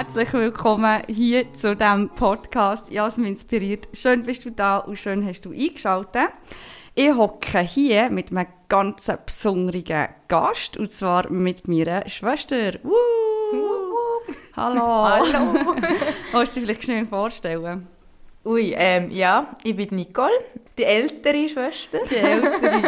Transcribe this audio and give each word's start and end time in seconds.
herzlich 0.00 0.32
willkommen 0.32 1.02
hier 1.08 1.52
zu 1.52 1.76
diesem 1.76 2.08
Podcast 2.08 2.90
Jasmin 2.90 3.32
inspiriert. 3.32 3.86
Schön 3.92 4.22
bist 4.22 4.46
du 4.46 4.50
da 4.50 4.78
und 4.78 4.98
schön 4.98 5.22
hast 5.26 5.42
du 5.42 5.52
eingeschaltet. 5.52 6.30
Ich 6.94 7.12
hocke 7.12 7.58
hier 7.58 8.08
mit 8.08 8.30
einem 8.30 8.46
ganz 8.66 9.10
besonderen 9.26 10.08
Gast 10.26 10.78
und 10.78 10.90
zwar 10.90 11.30
mit 11.30 11.68
meiner 11.68 12.08
Schwester. 12.08 12.72
Woo! 12.82 12.94
Hallo! 14.56 15.06
Hallo! 15.06 15.76
Willst 16.32 16.56
du 16.56 16.60
dich 16.60 16.64
vielleicht 16.64 16.84
schnell 16.84 17.06
vorstellen? 17.06 17.86
Ui, 18.46 18.72
ähm, 18.74 19.10
ja, 19.10 19.54
ich 19.62 19.76
bin 19.76 19.88
Nicole, 19.90 20.32
die 20.78 20.84
ältere 20.84 21.46
Schwester. 21.46 21.98
Die 22.10 22.16
ältere. 22.16 22.82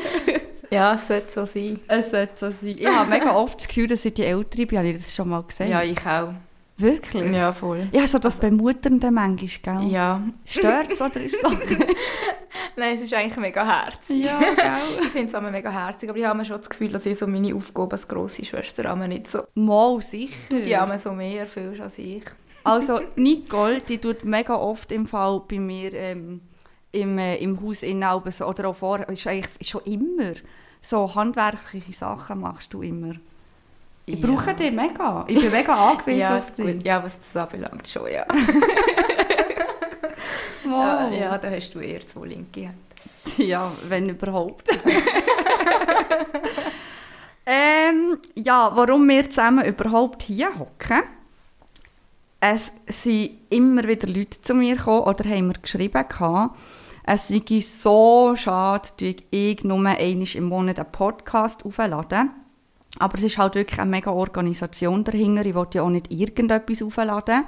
ja, 0.70 0.94
es 0.94 1.08
sollte 1.08 1.32
so 1.32 1.44
sein. 1.44 1.80
Es 1.88 2.12
sollte 2.12 2.32
so 2.36 2.50
sein. 2.50 2.76
Ich 2.78 2.86
habe 2.86 3.10
mega 3.10 3.34
oft 3.34 3.58
das 3.58 3.66
Gefühl, 3.66 3.88
dass 3.88 4.04
ich 4.04 4.14
die 4.14 4.24
ältere 4.24 4.64
bin. 4.64 4.78
Habe 4.78 4.90
ich 4.90 5.02
das 5.02 5.12
schon 5.12 5.28
mal 5.28 5.42
gesehen? 5.42 5.68
Ja, 5.68 5.82
ich 5.82 5.98
auch. 6.06 6.34
Wirklich? 6.82 7.32
Ja, 7.32 7.52
voll. 7.52 7.88
Ja, 7.92 8.06
so 8.06 8.18
das 8.18 8.36
Bemutternde 8.36 9.10
manchmal, 9.10 9.80
gell? 9.80 9.90
Ja. 9.90 10.22
Stört 10.44 10.92
es 10.92 11.00
oder 11.00 11.20
ist 11.20 11.34
es 11.42 11.78
Nein, 12.76 12.96
es 12.96 13.02
ist 13.02 13.14
eigentlich 13.14 13.36
mega 13.36 13.64
herzig. 13.64 14.24
Ja, 14.24 14.38
gell? 14.56 15.00
ich 15.02 15.08
finde 15.08 15.32
es 15.32 15.38
immer 15.38 15.50
mega 15.50 15.70
herzig, 15.70 16.08
aber 16.08 16.18
ich 16.18 16.24
habe 16.24 16.44
schon 16.44 16.58
das 16.58 16.68
Gefühl, 16.68 16.88
dass 16.88 17.06
ich 17.06 17.18
so 17.18 17.26
meine 17.26 17.54
Aufgaben 17.54 17.92
als 17.92 18.06
grosse 18.08 18.44
Schwester 18.44 18.90
einmal 18.90 19.08
nicht 19.08 19.30
so... 19.30 19.44
Mal 19.54 20.00
sicher. 20.02 20.34
Die 20.50 20.76
haben 20.76 20.98
so 20.98 21.12
mehr 21.12 21.40
erfüllst 21.40 21.80
als 21.80 21.98
ich. 21.98 22.24
Also 22.64 23.00
Nicole, 23.16 23.80
die 23.80 23.98
tut 23.98 24.24
mega 24.24 24.54
oft 24.54 24.92
im 24.92 25.06
Fall 25.06 25.42
bei 25.48 25.58
mir 25.58 25.92
ähm, 25.94 26.40
im, 26.92 27.18
äh, 27.18 27.36
im 27.36 27.60
Haus 27.62 27.82
innen 27.82 28.08
so, 28.30 28.46
oder 28.46 28.68
auch 28.68 28.76
vorher, 28.76 29.08
ist 29.08 29.26
eigentlich 29.26 29.68
schon 29.68 29.82
immer, 29.84 30.34
so 30.80 31.14
handwerkliche 31.14 31.92
Sachen 31.92 32.40
machst 32.40 32.74
du 32.74 32.82
immer. 32.82 33.14
Ich 34.04 34.18
Ja. 34.18 34.26
brauche 34.26 34.52
dich 34.54 34.72
mega. 34.72 35.24
Ich 35.28 35.40
bin 35.40 35.50
mega 35.52 35.90
angewiesen 35.90 36.20
Ja, 36.20 36.38
auf 36.38 36.50
dich. 36.52 36.64
gut. 36.76 36.84
ja, 36.84 37.02
was 37.04 37.16
das 37.18 37.42
anbelangt, 37.42 37.86
schon, 37.88 38.10
ja. 38.10 38.26
Wow. 40.64 41.10
ja. 41.10 41.10
Ja, 41.12 41.38
da 41.38 41.50
hast 41.50 41.72
du 41.74 41.80
eher 41.80 42.06
zwei 42.06 42.26
linke 42.26 42.60
Hände. 42.62 42.74
Ja, 43.36 43.70
wenn 43.88 44.08
überhaupt. 44.10 44.68
ähm, 47.46 48.18
ja, 48.34 48.70
warum 48.74 49.08
wir 49.08 49.28
zusammen 49.28 49.64
überhaupt 49.64 50.22
hier 50.22 50.50
hocken? 50.58 51.02
Es 52.40 52.72
sind 52.88 53.38
immer 53.50 53.84
wieder 53.84 54.08
Leute 54.08 54.40
zu 54.42 54.54
mir 54.54 54.76
gekommen 54.76 55.02
oder 55.04 55.24
haben 55.28 55.46
mir 55.48 55.54
geschrieben, 55.54 56.04
gehabt, 56.08 56.56
es 57.04 57.28
sei 57.28 57.42
so 57.60 58.34
schade, 58.36 58.88
dass 58.98 59.14
ich 59.30 59.64
nur 59.64 59.78
einmal 59.78 59.96
im 60.34 60.44
Monat 60.44 60.78
einen 60.78 60.92
Podcast 60.92 61.64
aufladen. 61.64 62.30
Aber 62.98 63.16
es 63.16 63.24
ist 63.24 63.38
halt 63.38 63.54
wirklich 63.54 63.80
eine 63.80 63.90
mega 63.90 64.10
Organisation 64.10 65.04
dahinter. 65.04 65.44
Ich 65.46 65.54
wollte 65.54 65.78
ja 65.78 65.84
auch 65.84 65.90
nicht 65.90 66.12
irgendetwas 66.12 66.82
aufladen. 66.82 67.44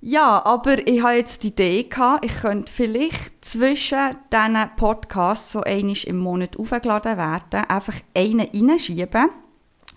Ja, 0.00 0.44
aber 0.44 0.86
ich 0.86 1.02
habe 1.02 1.14
jetzt 1.14 1.42
die 1.42 1.48
Idee 1.48 1.84
gehabt, 1.84 2.24
ich 2.24 2.34
könnte 2.40 2.72
vielleicht 2.72 3.44
zwischen 3.44 4.16
diesen 4.32 4.70
Podcasts 4.76 5.52
so 5.52 5.62
einmal 5.62 5.96
im 6.04 6.18
Monat 6.18 6.56
aufgeladen 6.58 7.16
werden, 7.16 7.64
einfach 7.68 7.94
einen 8.14 8.46
reinschieben. 8.52 9.30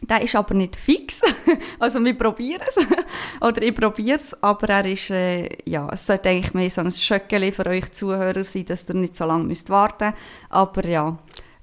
Der 0.02 0.22
ist 0.22 0.36
aber 0.36 0.54
nicht 0.56 0.76
fix. 0.78 1.22
Also 1.80 2.04
wir 2.04 2.18
probieren 2.18 2.64
es. 2.66 2.78
Oder 3.42 3.62
ich 3.62 3.76
probiere 3.76 4.16
es, 4.16 4.42
aber 4.42 4.70
er 4.70 4.86
ist, 4.86 5.10
äh, 5.10 5.50
ja, 5.66 5.90
es 5.92 6.06
sollte 6.06 6.30
eigentlich 6.30 6.54
mehr 6.54 6.70
so 6.70 6.82
ein 6.82 6.92
Schöckeli 6.92 7.52
für 7.52 7.66
euch 7.66 7.92
Zuhörer 7.92 8.44
sein, 8.44 8.66
dass 8.66 8.90
ihr 8.90 8.96
nicht 8.96 9.16
so 9.16 9.26
lange 9.26 9.44
müsst 9.44 9.70
warten 9.70 10.14
Aber 10.50 10.88
ja, 10.88 11.18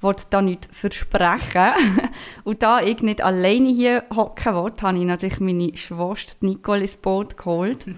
wollte 0.06 0.24
da 0.30 0.40
nicht 0.40 0.68
versprechen. 0.72 1.72
Und 2.44 2.62
da 2.62 2.80
ich 2.80 3.02
nicht 3.02 3.22
alleine 3.22 3.68
hier 3.68 4.04
hocken 4.14 4.54
wollte, 4.54 4.86
habe 4.86 4.98
ich 4.98 5.04
natürlich 5.04 5.40
meine 5.40 5.76
Schwester 5.76 6.36
Nicole 6.46 6.80
ins 6.82 6.96
Boot 6.96 7.36
geholt. 7.36 7.84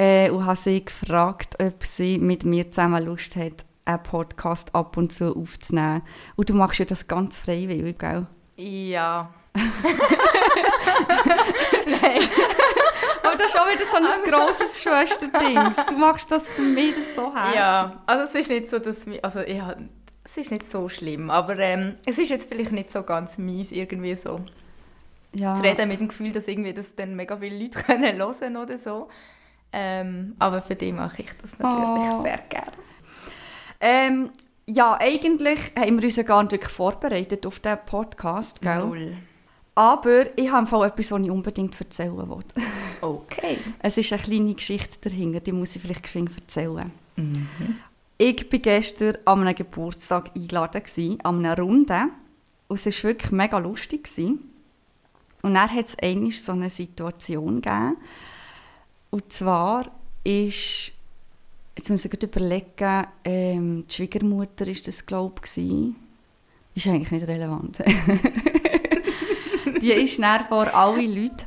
Äh, 0.00 0.30
und 0.30 0.46
habe 0.46 0.54
sie 0.54 0.84
gefragt, 0.84 1.56
ob 1.60 1.84
sie 1.84 2.18
mit 2.18 2.44
mir 2.44 2.70
zusammen 2.70 3.04
Lust 3.04 3.34
hat, 3.34 3.64
einen 3.84 4.00
Podcast 4.04 4.72
ab 4.72 4.96
und 4.96 5.12
zu 5.12 5.34
aufzunehmen. 5.34 6.02
Und 6.36 6.48
du 6.50 6.54
machst 6.54 6.78
ja 6.78 6.84
das 6.84 7.08
ganz 7.08 7.36
freiwillig, 7.36 7.98
gell? 7.98 8.28
Ja. 8.54 9.34
Aber 13.24 13.36
das 13.36 13.46
ist 13.52 13.60
auch 13.60 13.66
wieder 13.68 13.84
so 13.84 13.96
ein 13.96 14.04
grosses 14.30 14.80
Schwesterding. 14.82 15.58
Du 15.88 15.98
machst 15.98 16.30
das 16.30 16.48
für 16.48 16.62
mich 16.62 16.94
das 16.94 17.14
so 17.16 17.34
herzig. 17.34 17.54
Ja, 17.56 18.00
also 18.06 18.24
es 18.26 18.34
ist 18.34 18.50
nicht 18.50 18.70
so, 18.70 18.78
dass 18.78 19.04
mi- 19.06 19.20
also 19.20 19.40
ich 19.40 19.60
es 20.30 20.36
ist 20.36 20.50
nicht 20.50 20.70
so 20.70 20.88
schlimm, 20.88 21.30
aber 21.30 21.58
ähm, 21.58 21.94
es 22.04 22.18
ist 22.18 22.28
jetzt 22.28 22.48
vielleicht 22.48 22.72
nicht 22.72 22.90
so 22.90 23.02
ganz 23.02 23.38
mies 23.38 23.72
irgendwie 23.72 24.14
so 24.14 24.40
ja. 25.34 25.56
zu 25.56 25.62
reden 25.62 25.88
mit 25.88 26.00
dem 26.00 26.08
Gefühl, 26.08 26.32
dass 26.32 26.46
irgendwie 26.46 26.74
das 26.74 26.86
dann 26.96 27.16
mega 27.16 27.36
viele 27.38 27.58
Leute 27.58 27.78
können 27.82 28.16
hören 28.18 28.56
oder 28.56 28.78
so. 28.78 29.08
Ähm, 29.72 30.34
aber 30.38 30.62
für 30.62 30.74
die 30.74 30.92
mache 30.92 31.22
ich 31.22 31.30
das 31.42 31.58
natürlich 31.58 32.10
Oh. 32.10 32.22
sehr 32.22 32.38
gerne. 32.48 32.72
Ähm, 33.80 34.30
ja, 34.66 34.98
eigentlich 35.00 35.60
haben 35.76 35.96
wir 35.98 36.04
uns 36.04 36.16
ja 36.16 36.22
gar 36.24 36.42
nicht 36.42 36.52
wirklich 36.52 36.72
vorbereitet 36.72 37.46
auf 37.46 37.60
diesen 37.60 37.78
Podcast, 37.86 38.60
gell? 38.60 38.78
Null. 38.78 39.16
Aber 39.74 40.38
ich 40.38 40.50
habe 40.50 40.62
im 40.62 40.66
Fall 40.66 40.88
etwas, 40.88 41.12
was 41.12 41.20
ich 41.20 41.30
unbedingt 41.30 41.80
erzählen 41.80 42.28
wollte. 42.28 42.54
Okay. 43.00 43.58
Es 43.80 43.96
ist 43.96 44.12
eine 44.12 44.20
kleine 44.20 44.54
Geschichte 44.54 44.98
dahinter, 45.08 45.40
die 45.40 45.52
muss 45.52 45.76
ich 45.76 45.82
vielleicht 45.82 46.02
geschwind 46.02 46.30
erzählen. 46.36 46.90
Ich 48.20 48.50
war 48.50 48.58
gestern 48.58 49.16
an 49.24 49.42
einem 49.42 49.54
Geburtstag 49.54 50.32
eingeladen, 50.34 50.82
an 51.22 51.38
einer 51.38 51.56
Runde. 51.56 52.08
Und 52.66 52.84
es 52.84 53.04
war 53.04 53.10
wirklich 53.10 53.30
mega 53.30 53.58
lustig. 53.58 54.08
Und 54.18 55.54
dann 55.54 55.72
hat 55.72 55.86
es 55.86 55.98
einmal 56.00 56.32
so 56.32 56.52
eine 56.52 56.68
Situation 56.68 57.62
gegeben. 57.62 57.96
Und 59.10 59.32
zwar 59.32 59.92
ist, 60.24 60.92
jetzt 61.76 61.90
muss 61.90 62.04
ich 62.04 62.10
gerade 62.10 62.26
überlegen, 62.26 63.06
ähm, 63.24 63.84
die 63.88 63.94
Schwiegermutter 63.94 64.66
ist 64.66 64.88
das, 64.88 65.06
glaube 65.06 65.40
ich. 65.54 65.92
Ist 66.74 66.88
eigentlich 66.88 67.12
nicht 67.12 67.28
relevant. 67.28 67.78
die 69.80 69.92
ist 69.92 70.18
dann 70.18 70.44
vor 70.46 70.74
alle 70.74 71.06
Leute 71.06 71.44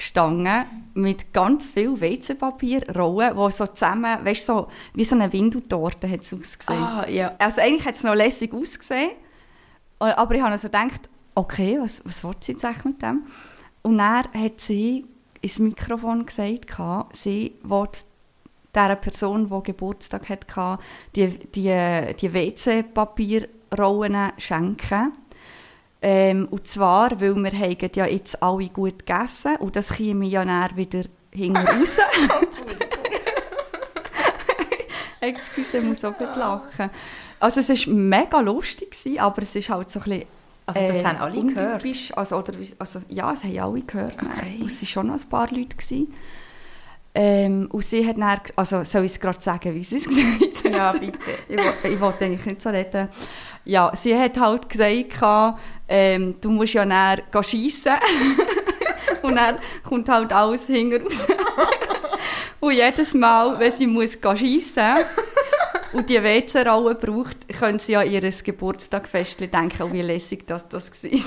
hergestanden 0.00 0.64
mit 0.94 1.32
ganz 1.32 1.70
viel 1.70 2.00
WC-Papier, 2.00 2.96
Rollen, 2.96 3.36
die 3.36 3.52
so 3.52 3.66
zusammen, 3.66 4.24
weißt 4.24 4.46
so, 4.46 4.68
wie 4.94 5.04
so 5.04 5.14
eine 5.14 5.32
Windeltorte 5.32 6.10
hat 6.10 6.22
es 6.22 6.32
ausgesehen. 6.32 6.82
Ah, 6.82 7.08
ja. 7.08 7.34
Also 7.38 7.60
eigentlich 7.60 7.84
hat 7.84 7.94
es 7.94 8.02
noch 8.02 8.14
lässig 8.14 8.52
ausgesehen, 8.52 9.10
Äh, 10.02 10.12
aber 10.12 10.34
ich 10.34 10.40
habe 10.40 10.52
also 10.52 10.68
gedacht, 10.68 11.10
okay, 11.34 11.78
was, 11.78 12.02
was 12.06 12.24
will 12.24 12.32
sie 12.40 12.52
jetzt 12.52 12.64
eigentlich 12.64 12.84
mit 12.84 13.02
dem? 13.02 13.24
Und 13.82 13.98
dann 13.98 14.24
hat 14.32 14.60
sie 14.60 15.04
ins 15.42 15.58
Mikrofon 15.58 16.24
gesagt, 16.24 16.70
sie 17.12 17.54
will 17.62 17.88
dieser 18.74 18.96
Person, 18.96 19.50
die 19.50 19.62
Geburtstag 19.62 20.30
hatte, 20.30 20.82
die, 21.14 21.28
die, 21.28 22.14
die 22.18 22.32
WC-Papierrollen 22.32 24.32
schenken. 24.38 25.12
Ähm, 26.02 26.48
und 26.50 26.66
zwar, 26.66 27.20
weil 27.20 27.34
wir 27.34 27.52
haben 27.52 27.76
ja 27.94 28.06
jetzt 28.06 28.42
alle 28.42 28.68
gut 28.68 29.00
gegessen 29.06 29.56
und 29.56 29.76
das 29.76 29.92
käme 29.92 30.26
ja 30.26 30.44
dann 30.44 30.76
wieder 30.76 31.02
hinten 31.32 31.56
raus. 31.66 31.98
Excuse, 35.20 35.78
ich 35.78 35.84
muss 35.84 36.02
auch 36.04 36.16
gut 36.16 36.34
lachen. 36.34 36.90
Also 37.38 37.60
es 37.60 37.68
war 37.68 37.94
mega 37.94 38.40
lustig, 38.40 38.90
gewesen, 38.90 39.18
aber 39.18 39.42
es 39.42 39.54
ist 39.54 39.68
halt 39.68 39.90
so 39.90 40.00
ein 40.00 40.04
bisschen... 40.04 40.26
Also 40.66 40.80
das 40.80 41.04
haben 41.04 41.18
alle 41.18 41.42
gehört? 41.42 41.84
Also, 42.16 42.36
oder, 42.36 42.52
also, 42.78 43.02
ja, 43.08 43.32
es 43.32 43.42
haben 43.42 43.58
alle 43.58 43.80
gehört. 43.80 44.16
Okay. 44.22 44.62
Es 44.64 44.80
waren 44.80 44.86
schon 44.86 45.06
noch 45.08 45.14
ein 45.14 45.28
paar 45.28 45.50
Leute. 45.50 45.76
Gewesen. 45.76 46.14
Ähm, 47.14 47.68
und 47.72 47.84
sie 47.84 48.06
hat 48.06 48.18
dann... 48.18 48.40
Also 48.56 48.84
soll 48.84 49.04
ich 49.04 49.12
es 49.12 49.20
gerade 49.20 49.40
sagen, 49.40 49.74
wie 49.74 49.82
sie 49.82 49.96
es 49.96 50.04
gesagt 50.08 50.64
hat? 50.64 50.72
Ja, 50.72 50.92
bitte. 50.92 51.18
ich, 51.48 51.58
wollte, 51.58 51.88
ich 51.88 52.00
wollte 52.00 52.24
eigentlich 52.24 52.46
nicht 52.46 52.62
so 52.62 52.68
reden. 52.70 53.08
Ja, 53.70 53.92
sie 53.94 54.18
hat 54.18 54.36
halt 54.36 54.68
gesagt, 54.68 55.54
ähm, 55.86 56.34
du 56.40 56.50
musst 56.50 56.72
ja 56.72 56.84
gehen 57.30 57.44
schiessen. 57.44 57.92
und 59.22 59.36
dann 59.36 59.58
kommt 59.88 60.08
halt 60.08 60.32
alles 60.32 60.66
hinten 60.66 61.00
raus. 61.06 61.28
und 62.60 62.72
jedes 62.72 63.14
Mal, 63.14 63.60
wenn 63.60 63.70
sie 63.70 63.86
muss 63.86 64.18
schiessen 64.20 64.96
und 65.92 66.10
die 66.10 66.20
WC-Rolle 66.20 66.96
braucht, 66.96 67.48
können 67.60 67.78
sie 67.78 67.94
an 67.96 68.10
ihr 68.10 68.28
Geburtstagfest 68.28 69.40
denken, 69.40 69.92
wie 69.92 70.02
lässig 70.02 70.48
das 70.48 70.68
das 70.68 70.90
war. 71.04 71.10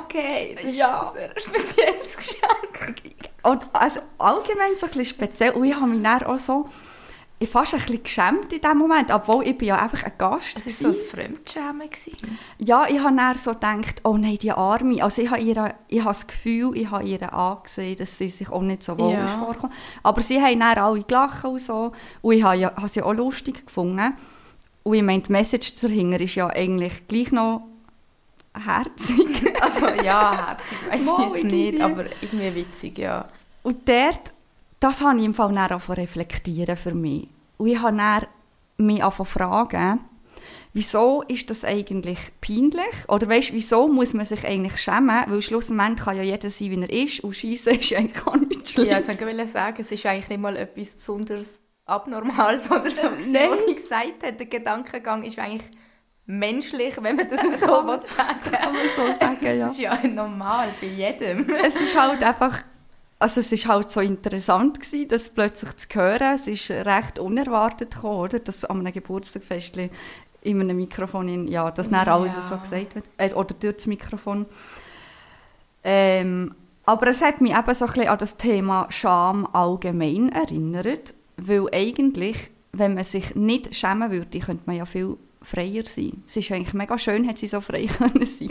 Okay, 0.00 0.56
das 0.60 0.74
Ja. 0.74 1.12
ist 1.14 1.16
ein 1.16 1.30
sehr 1.30 1.40
spezielles 1.62 2.16
Geschenk. 2.16 2.96
Und 3.44 3.66
also 3.72 4.00
allgemein 4.18 4.74
so 4.74 4.86
ein 4.86 4.90
bisschen 4.90 5.04
speziell. 5.04 5.52
Und 5.52 5.64
ich 5.64 5.74
habe 5.76 5.86
mich 5.86 6.02
dann 6.02 6.24
auch 6.24 6.38
so 6.38 6.68
ich 7.40 7.48
fast 7.48 7.74
ein 7.74 7.80
bisschen 7.80 8.02
geschämt 8.02 8.52
in 8.52 8.60
dem 8.60 8.78
Moment, 8.78 9.12
obwohl 9.12 9.46
ich 9.46 9.56
bin 9.56 9.68
ja 9.68 9.76
einfach 9.76 10.02
ein 10.02 10.12
Gast 10.18 10.60
Es 10.66 10.82
war 10.82 10.92
so 10.92 10.98
ein 10.98 11.06
Fremdschämen. 11.06 11.88
Ja, 12.58 12.86
ich 12.88 12.98
habe 12.98 13.16
dann 13.16 13.38
so 13.38 13.52
gedacht, 13.52 14.00
oh 14.02 14.16
nein, 14.16 14.38
die 14.42 14.50
Arme. 14.50 15.02
Also 15.02 15.22
ich 15.22 15.30
habe, 15.30 15.40
ihr, 15.40 15.74
ich 15.86 16.00
habe 16.00 16.08
das 16.10 16.26
Gefühl, 16.26 16.76
ich 16.76 16.90
habe 16.90 17.04
ihr 17.04 17.32
angesehen, 17.32 17.96
dass 17.96 18.18
sie 18.18 18.28
sich 18.28 18.50
auch 18.50 18.62
nicht 18.62 18.82
so 18.82 18.98
wohl 18.98 19.12
Ja. 19.12 19.26
ist 19.26 19.34
vorgekommen. 19.34 19.72
Aber 20.02 20.20
sie 20.20 20.42
haben 20.42 20.58
dann 20.58 20.78
alle 20.78 21.02
gelacht 21.04 21.44
und 21.44 21.60
so. 21.60 21.92
Und 22.22 22.34
ich 22.34 22.42
habe, 22.42 22.56
ja, 22.56 22.74
habe 22.74 22.88
sie 22.88 23.02
auch 23.02 23.12
lustig 23.14 23.66
gefunden. 23.66 24.14
Und 24.82 24.94
ich 24.94 25.02
meine, 25.02 25.22
die 25.22 25.30
Message 25.30 25.78
dahinter 25.80 26.20
ist 26.20 26.34
ja 26.34 26.48
eigentlich 26.48 27.06
gleich 27.06 27.30
noch 27.30 27.62
herzig. 28.54 29.26
Also 29.60 29.86
ja, 30.02 30.56
herzig 30.90 31.06
weiß 31.06 31.18
ich 31.36 31.42
jetzt 31.42 31.52
nicht, 31.52 31.80
aber 31.82 32.04
irgendwie 32.20 32.54
witzig, 32.54 32.98
ja. 32.98 33.28
Und 33.62 33.88
dort, 33.88 34.32
das 34.80 35.00
habe 35.00 35.18
ich 35.18 35.24
im 35.24 35.34
Fall 35.34 35.52
dann 35.52 35.72
auch 35.72 35.88
reflektieren 35.88 36.76
für 36.76 36.94
mich. 36.94 37.28
Und 37.56 37.66
ich 37.68 37.80
habe 37.80 37.96
dann 37.96 38.26
mich 38.76 39.02
zu 39.02 39.24
fragen, 39.24 40.00
wieso 40.72 41.22
ist 41.22 41.50
das 41.50 41.64
eigentlich 41.64 42.18
peinlich? 42.40 42.84
Oder 43.08 43.28
weißt, 43.28 43.52
wieso 43.52 43.88
muss 43.88 44.14
man 44.14 44.24
sich 44.24 44.46
eigentlich 44.46 44.78
schämen? 44.80 45.24
Weil 45.26 45.42
schlussendlich 45.42 46.04
kann 46.04 46.16
ja 46.16 46.22
jeder 46.22 46.48
sein, 46.50 46.70
wie 46.70 46.80
er 46.82 46.90
ist. 47.04 47.20
Und 47.24 47.34
Scheiße 47.34 47.70
ist 47.72 47.92
eigentlich 47.92 48.24
gar 48.24 48.36
nichts 48.36 48.74
Ja, 48.76 48.82
Schlimmes. 48.84 49.08
jetzt 49.08 49.20
wollte 49.20 49.42
ich 49.42 49.50
sagen, 49.52 49.76
es 49.80 49.90
ist 49.92 50.06
eigentlich 50.06 50.28
nicht 50.28 50.40
mal 50.40 50.56
etwas 50.56 50.94
besonders 50.94 51.50
Abnormales 51.86 52.66
oder 52.70 52.90
so, 52.90 53.00
Nein. 53.26 53.48
was 53.50 53.60
ich 53.68 53.76
gesagt 53.82 54.22
habe. 54.22 54.32
Der 54.34 54.46
Gedankengang 54.46 55.24
ist 55.24 55.38
eigentlich 55.38 55.64
menschlich, 56.26 57.02
wenn 57.02 57.16
man 57.16 57.28
das 57.28 57.40
so 57.40 57.48
Kann 57.66 57.86
will 57.86 58.00
sagen 58.16 58.50
Kann 58.52 58.72
man 58.72 58.82
so 58.94 59.02
sagen, 59.18 59.38
ja. 59.46 59.66
Das 59.66 59.72
ist 59.72 59.80
ja 59.80 60.06
normal 60.06 60.68
bei 60.80 60.86
jedem. 60.88 61.48
es 61.64 61.80
ist 61.80 61.98
halt 62.00 62.22
einfach, 62.22 62.58
also 63.18 63.40
es 63.40 63.50
ist 63.52 63.66
halt 63.66 63.90
so 63.90 64.00
interessant 64.00 64.80
gewesen, 64.80 65.08
das 65.08 65.30
plötzlich 65.30 65.76
zu 65.76 65.88
hören. 65.94 66.34
Es 66.34 66.46
ist 66.46 66.70
recht 66.70 67.18
unerwartet 67.18 67.94
gekommen, 67.94 68.18
oder? 68.20 68.38
Dass 68.38 68.64
an 68.64 68.80
einem 68.80 68.92
Geburtstagfest 68.92 69.76
in 70.42 70.60
einem 70.60 70.76
Mikrofon, 70.76 71.28
in, 71.28 71.48
ja, 71.48 71.70
dass 71.70 71.90
dann 71.90 72.08
alles 72.08 72.34
Ja. 72.34 72.42
so 72.42 72.58
gesagt 72.58 72.94
wird, 72.94 73.04
äh, 73.16 73.32
oder 73.34 73.54
durch 73.58 73.76
das 73.76 73.86
Mikrofon. 73.86 74.46
Ähm, 75.82 76.54
aber 76.84 77.08
es 77.08 77.20
hat 77.20 77.40
mich 77.40 77.52
eben 77.52 77.74
so 77.74 77.84
ein 77.86 77.92
bisschen 77.92 78.08
an 78.08 78.18
das 78.18 78.36
Thema 78.36 78.86
Scham 78.90 79.46
allgemein 79.52 80.30
erinnert, 80.30 81.12
weil 81.36 81.66
eigentlich, 81.72 82.50
wenn 82.72 82.94
man 82.94 83.04
sich 83.04 83.34
nicht 83.34 83.74
schämen 83.74 84.10
würde, 84.10 84.38
könnte 84.38 84.62
man 84.66 84.76
ja 84.76 84.84
viel 84.84 85.16
freier 85.42 85.84
sein. 85.84 86.22
Es 86.26 86.36
ist 86.36 86.50
eigentlich 86.52 86.74
mega 86.74 86.98
schön, 86.98 87.26
hat 87.28 87.38
sie 87.38 87.46
so 87.46 87.60
frei 87.60 87.86
können 87.98 88.24
sein. 88.26 88.48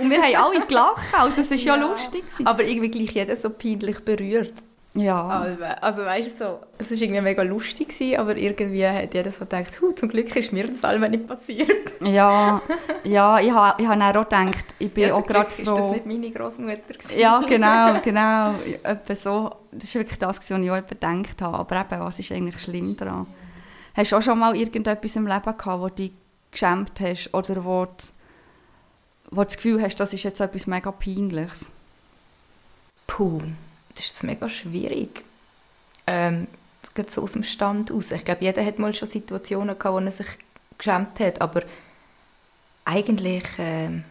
Und 0.00 0.10
wir 0.10 0.20
haben 0.22 0.36
alle 0.36 0.66
gelacht, 0.66 1.12
also 1.12 1.40
es 1.40 1.50
ist 1.50 1.64
ja, 1.64 1.76
Ja. 1.76 1.82
lustig 1.82 2.24
gewesen. 2.26 2.46
Aber 2.46 2.64
irgendwie 2.64 2.90
gleich 2.90 3.10
jeder 3.12 3.36
so 3.36 3.50
peinlich 3.50 4.00
berührt. 4.00 4.54
Ja. 4.92 5.24
Also, 5.28 5.62
also 5.80 6.02
weißt 6.04 6.40
du, 6.40 6.44
so, 6.44 6.58
es 6.78 6.90
war 6.90 6.98
irgendwie 6.98 7.20
mega 7.20 7.44
lustig, 7.44 7.90
gewesen, 7.90 8.18
aber 8.18 8.36
irgendwie 8.36 8.84
hat 8.84 9.14
jeder 9.14 9.30
so 9.30 9.40
gedacht, 9.40 9.80
«Huh, 9.80 9.92
zum 9.92 10.08
Glück 10.08 10.34
ist 10.34 10.52
mir 10.52 10.66
das 10.66 10.82
allem 10.82 11.08
nicht 11.12 11.28
passiert. 11.28 11.92
Ja, 12.00 12.60
ja, 13.04 13.38
ich 13.38 13.52
habe 13.52 13.80
ich 13.80 13.86
ha 13.86 13.94
dann 13.94 14.16
auch 14.16 14.28
gedacht, 14.28 14.64
ich 14.80 14.92
bin 14.92 15.04
Ja, 15.08 15.14
auch 15.14 15.24
gerade 15.24 15.44
Glück 15.44 15.58
ist 15.60 15.68
das 15.68 15.78
froh. 15.78 15.92
nicht 15.92 16.06
meine 16.06 16.30
Großmutter. 16.32 17.16
Ja, 17.16 17.40
genau, 17.46 18.00
genau. 18.02 18.54
Etwa 18.82 19.14
so, 19.14 19.52
das 19.70 19.94
war 19.94 20.00
wirklich 20.02 20.18
das, 20.18 20.38
was 20.38 20.50
ich 20.50 20.70
auch 20.72 20.84
gedacht 20.86 21.40
habe. 21.42 21.58
Aber 21.58 21.80
eben, 21.82 22.00
was 22.00 22.18
ist 22.18 22.32
eigentlich 22.32 22.60
schlimm 22.60 22.96
daran? 22.96 23.28
Hast 23.94 24.10
du 24.10 24.16
auch 24.16 24.22
schon 24.22 24.40
mal 24.40 24.56
irgendetwas 24.56 25.14
im 25.14 25.26
Leben 25.28 25.56
gehabt, 25.56 25.80
wo 25.80 25.88
dich 25.88 26.12
geschämt 26.50 27.00
hast 27.00 27.32
oder 27.34 27.64
wo 27.64 27.84
du, 27.84 27.92
wo 29.30 29.42
du 29.42 29.44
das 29.44 29.56
Gefühl 29.56 29.82
hast, 29.82 29.96
das 29.96 30.12
ist 30.12 30.24
jetzt 30.24 30.40
etwas 30.40 30.66
mega 30.66 30.90
Peinliches? 30.90 31.70
Puh, 33.06 33.42
das 33.94 34.06
ist 34.06 34.22
mega 34.24 34.48
schwierig. 34.48 35.24
Ähm, 36.06 36.46
das 36.82 36.94
geht 36.94 37.10
so 37.10 37.22
aus 37.22 37.32
dem 37.32 37.42
Stand 37.42 37.92
aus. 37.92 38.10
Ich 38.10 38.24
glaube, 38.24 38.44
jeder 38.44 38.64
hat 38.64 38.78
mal 38.78 38.94
schon 38.94 39.08
Situationen 39.08 39.78
gehabt, 39.78 39.94
wo 39.94 39.98
er 39.98 40.12
sich 40.12 40.26
geschämt 40.78 41.20
hat, 41.20 41.40
aber 41.40 41.62
eigentlich 42.84 43.44
ähm, 43.58 44.04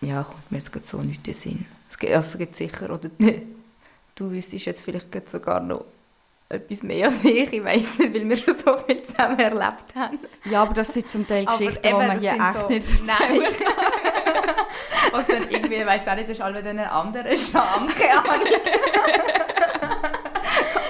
ja, 0.00 0.22
kommt 0.24 0.50
mir 0.50 0.58
jetzt 0.58 0.86
so 0.86 1.00
nicht 1.02 1.18
in 1.18 1.22
den 1.22 1.34
Sinn. 1.34 1.66
Es 1.88 1.98
gibt, 1.98 2.12
also 2.12 2.32
es 2.32 2.38
gibt 2.38 2.56
sicher, 2.56 2.90
oder 2.90 3.10
du 4.14 4.30
wüsstest 4.30 4.66
jetzt 4.66 4.82
vielleicht 4.82 5.30
sogar 5.30 5.60
noch 5.60 5.84
etwas 6.52 6.82
mehr 6.82 7.06
als 7.08 7.24
ich, 7.24 7.52
ich 7.52 7.64
weiß 7.64 7.98
nicht, 7.98 8.14
weil 8.14 8.28
wir 8.28 8.36
schon 8.36 8.56
so 8.58 8.76
viel 8.86 9.02
zusammen 9.02 9.38
erlebt 9.38 9.94
haben. 9.94 10.18
Ja, 10.44 10.62
aber 10.62 10.74
das 10.74 10.92
sind 10.94 11.08
zum 11.08 11.26
Teil 11.26 11.46
Geschichten, 11.46 11.80
die 11.82 11.92
man 11.92 12.20
hier 12.20 12.32
echt 12.32 12.60
so- 12.60 12.68
nicht 12.68 12.86
Nein. 13.06 13.42
erzählen 13.42 13.54
Was 15.12 15.26
dann 15.26 15.42
irgendwie, 15.50 15.74
ich 15.74 15.86
weiss 15.86 16.06
auch 16.06 16.14
nicht, 16.14 16.28
das 16.28 16.36
ist 16.38 16.40
alle 16.42 16.62
dann 16.62 16.78
ein 16.78 16.86
anderer 16.88 17.36
Scham, 17.36 17.88
keine 17.98 18.18
Ahnung. 18.30 18.46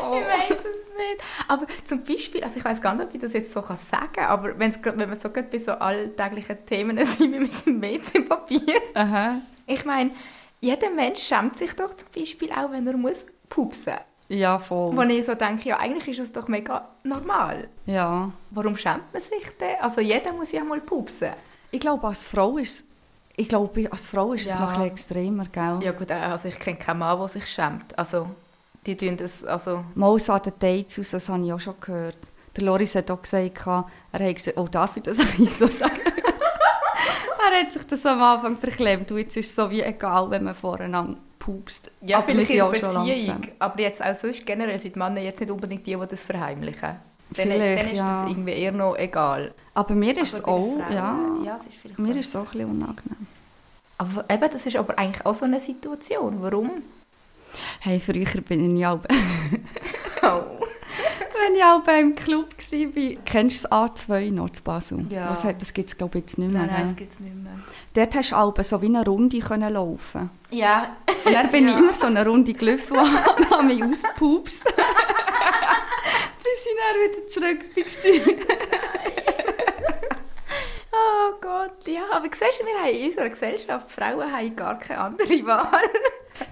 Oh. 0.03 0.17
Ich 0.17 0.27
weiß 0.27 0.59
es 0.59 0.99
nicht. 0.99 1.23
Aber 1.49 1.67
zum 1.85 2.05
Beispiel, 2.05 2.45
also 2.45 2.57
ich 2.59 2.65
weiß 2.65 2.81
gar 2.81 2.95
nicht, 2.95 3.05
ob 3.07 3.15
ich 3.15 3.21
das 3.21 3.33
jetzt 3.33 3.53
so 3.53 3.63
kann 3.63 3.79
sagen 3.79 4.13
kann, 4.13 4.27
aber 4.27 4.59
wenn's, 4.59 4.77
wenn 4.83 5.09
wir 5.11 5.17
so 5.17 5.31
gerade 5.31 5.49
bei 5.51 5.59
so 5.59 5.73
alltäglichen 5.73 6.65
Themen 6.67 7.05
sind 7.07 7.33
wie 7.33 7.39
mit 7.41 7.67
dem 7.67 7.81
WC-Papier. 7.83 8.81
Aha. 8.95 9.37
Ich 9.67 9.85
meine, 9.85 10.11
jeder 10.61 10.91
Mensch 10.91 11.21
schämt 11.23 11.59
sich 11.59 11.73
doch 11.75 11.95
zum 11.97 12.09
Beispiel 12.15 12.51
auch, 12.53 12.71
wenn 12.71 12.87
er 12.87 12.97
muss 12.97 13.27
pupsen 13.49 13.95
Ja, 14.29 14.59
voll. 14.59 14.97
Wo 14.97 15.03
ich 15.03 15.27
so 15.27 15.35
denke, 15.35 15.69
ja, 15.69 15.79
eigentlich 15.79 16.09
ist 16.19 16.25
es 16.27 16.33
doch 16.33 16.49
mega 16.49 16.89
normal. 17.03 17.69
Ja. 17.87 18.31
Warum 18.51 18.77
schämt 18.77 19.13
man 19.13 19.21
sich 19.23 19.51
denn? 19.61 19.77
Also 19.81 20.01
jeder 20.01 20.33
muss 20.33 20.53
ja 20.53 20.65
mal 20.65 20.81
pupsen. 20.81 21.31
Ich 21.71 21.81
glaube, 21.81 22.07
als 22.07 22.27
Frau 22.27 22.57
ist 22.59 22.89
ich 23.37 23.49
glaube, 23.49 23.91
als 23.91 24.07
Frau 24.07 24.35
ist 24.35 24.43
es 24.47 24.53
Ja. 24.55 24.61
noch 24.61 24.75
ein 24.79 24.83
extremer, 24.83 25.47
gell? 25.51 25.79
Ja 25.83 25.93
gut, 25.93 26.11
also 26.11 26.49
ich 26.49 26.59
kenne 26.59 26.77
keinen 26.77 26.99
Mann, 26.99 27.19
der 27.19 27.29
sich 27.29 27.47
schämt. 27.47 27.99
Also 27.99 28.29
die 28.85 28.97
tun 28.97 29.17
das, 29.17 29.43
also... 29.45 29.85
Mal 29.95 30.19
so 30.19 30.33
an 30.35 30.43
den 30.43 30.53
Dates 30.59 30.99
aus, 30.99 31.11
das 31.11 31.29
habe 31.29 31.45
ich 31.45 31.53
auch 31.53 31.61
schon 31.61 31.75
gehört. 31.81 32.19
Der 32.57 32.65
Loris 32.65 32.95
hat 32.95 33.11
auch 33.11 33.23
gesagt, 33.23 33.63
er 33.65 33.87
hat 34.13 34.35
gesagt, 34.35 34.59
oh, 34.59 34.69
darf 34.69 34.97
ich 34.97 35.03
das 35.05 35.19
eigentlich 35.21 35.55
so 35.55 35.67
sagen? 35.67 36.01
er 37.53 37.61
hat 37.61 37.73
sich 37.73 37.87
das 37.87 38.05
am 38.05 38.23
Anfang 38.23 38.59
verklemmt 38.59 39.11
und 39.11 39.19
jetzt 39.19 39.37
ist 39.37 39.51
es 39.51 39.57
so 39.57 39.71
wie 39.71 39.83
egal, 39.83 40.31
wenn 40.31 40.45
man 40.45 40.55
voreinander 40.55 41.17
pupst. 41.43 41.91
Ja, 42.01 42.19
Aber 42.19 42.27
vielleicht 42.27 42.47
sind 42.47 42.57
in 42.57 42.63
auch 42.63 42.75
schon 42.75 42.95
lange 42.95 43.15
Beziehung, 43.15 43.43
aber 43.59 43.81
jetzt 43.81 44.03
auch 44.03 44.15
sonst 44.15 44.47
generell 44.47 44.79
sind 44.79 44.95
Männer 44.95 45.21
jetzt 45.21 45.41
nicht 45.41 45.51
unbedingt 45.51 45.85
die, 45.85 45.97
die 45.97 46.07
das 46.07 46.21
verheimlichen. 46.21 46.81
Dann, 46.81 47.01
Vielleicht, 47.35 47.81
dann 47.81 47.91
ist 47.91 47.97
ja. 47.97 48.23
das 48.23 48.31
irgendwie 48.31 48.53
eher 48.53 48.73
noch 48.73 48.97
egal. 48.97 49.55
Aber 49.75 49.95
mir 49.95 50.17
ist 50.17 50.35
es 50.35 50.45
auch, 50.45 50.77
den 50.77 50.95
ja, 50.95 51.15
Frauen, 51.15 51.45
ja, 51.45 51.57
es 51.59 51.67
ist 51.67 51.77
vielleicht 51.81 51.99
mir 51.99 52.13
so. 52.13 52.21
ist 52.21 52.29
es 52.29 52.37
auch 52.37 52.41
ein 52.41 52.45
bisschen 52.53 52.71
unangenehm. 52.71 53.27
Aber 53.99 54.25
eben, 54.31 54.51
das 54.53 54.67
ist 54.67 54.77
aber 54.77 54.99
eigentlich 54.99 55.25
auch 55.25 55.35
so 55.35 55.47
eine 55.47 55.59
Situation. 55.59 56.43
Warum? 56.43 56.71
Hey, 57.81 58.01
früher 58.01 58.41
bin 58.43 58.77
ich 58.77 58.87
auch, 58.87 59.01
Oh. 60.23 60.43
Wenn 61.53 61.59
ich 61.59 61.65
auch 61.65 61.83
beim 61.83 62.15
Club 62.15 62.47
war, 62.57 63.23
kennst 63.25 63.65
du 63.65 63.69
das 63.69 63.73
A2 64.09 64.33
noch 64.33 64.51
zu 64.51 64.63
Basel? 64.63 65.07
Ja. 65.11 65.29
Was 65.31 65.43
das 65.43 65.75
gibt 65.75 65.89
es 65.91 65.97
glaube 65.99 66.19
ich 66.19 66.25
jetzt 66.25 66.39
nicht 66.39 66.53
mehr. 66.53 66.63
Nein, 66.63 66.71
nein, 66.71 66.77
gell? 66.79 66.87
das 66.89 66.97
gibt 66.97 67.13
es 67.15 67.21
nicht 67.21 67.37
mehr. 67.37 67.53
Dort 67.95 68.15
hast 68.15 68.31
du 68.33 68.37
auch 68.37 68.55
so 68.63 68.81
wie 68.83 68.87
eine 68.87 69.05
Runde 69.05 69.39
können 69.41 69.73
laufen 69.73 70.31
Ja, 70.51 70.97
Und 71.25 71.33
dann 71.35 71.51
bin 71.51 71.69
Ja. 71.69 71.75
ich 71.75 71.79
immer 71.79 71.93
so 71.93 72.07
eine 72.07 72.27
Runde 72.27 72.55
gelaufen 72.55 72.97
und 72.97 73.51
habe 73.51 73.63
mich 73.65 73.83
ausgepupst. 73.83 74.65
Bis 76.43 76.67
ich 76.67 76.77
dann 76.79 76.97
wieder 77.11 77.27
zurück 77.29 77.61
war. 77.77 79.02
Gott, 81.63 81.87
ja. 81.87 82.03
Aber 82.11 82.27
siehst 82.27 82.61
du, 82.61 82.67
wir 82.67 82.75
haben 82.83 82.89
in 82.89 83.07
unserer 83.07 83.29
Gesellschaft, 83.29 83.93
Frauen 83.93 84.33
haben 84.33 84.57
gar 84.57 84.77
keine 84.79 85.01
andere 85.01 85.47
Wahl. 85.47 85.69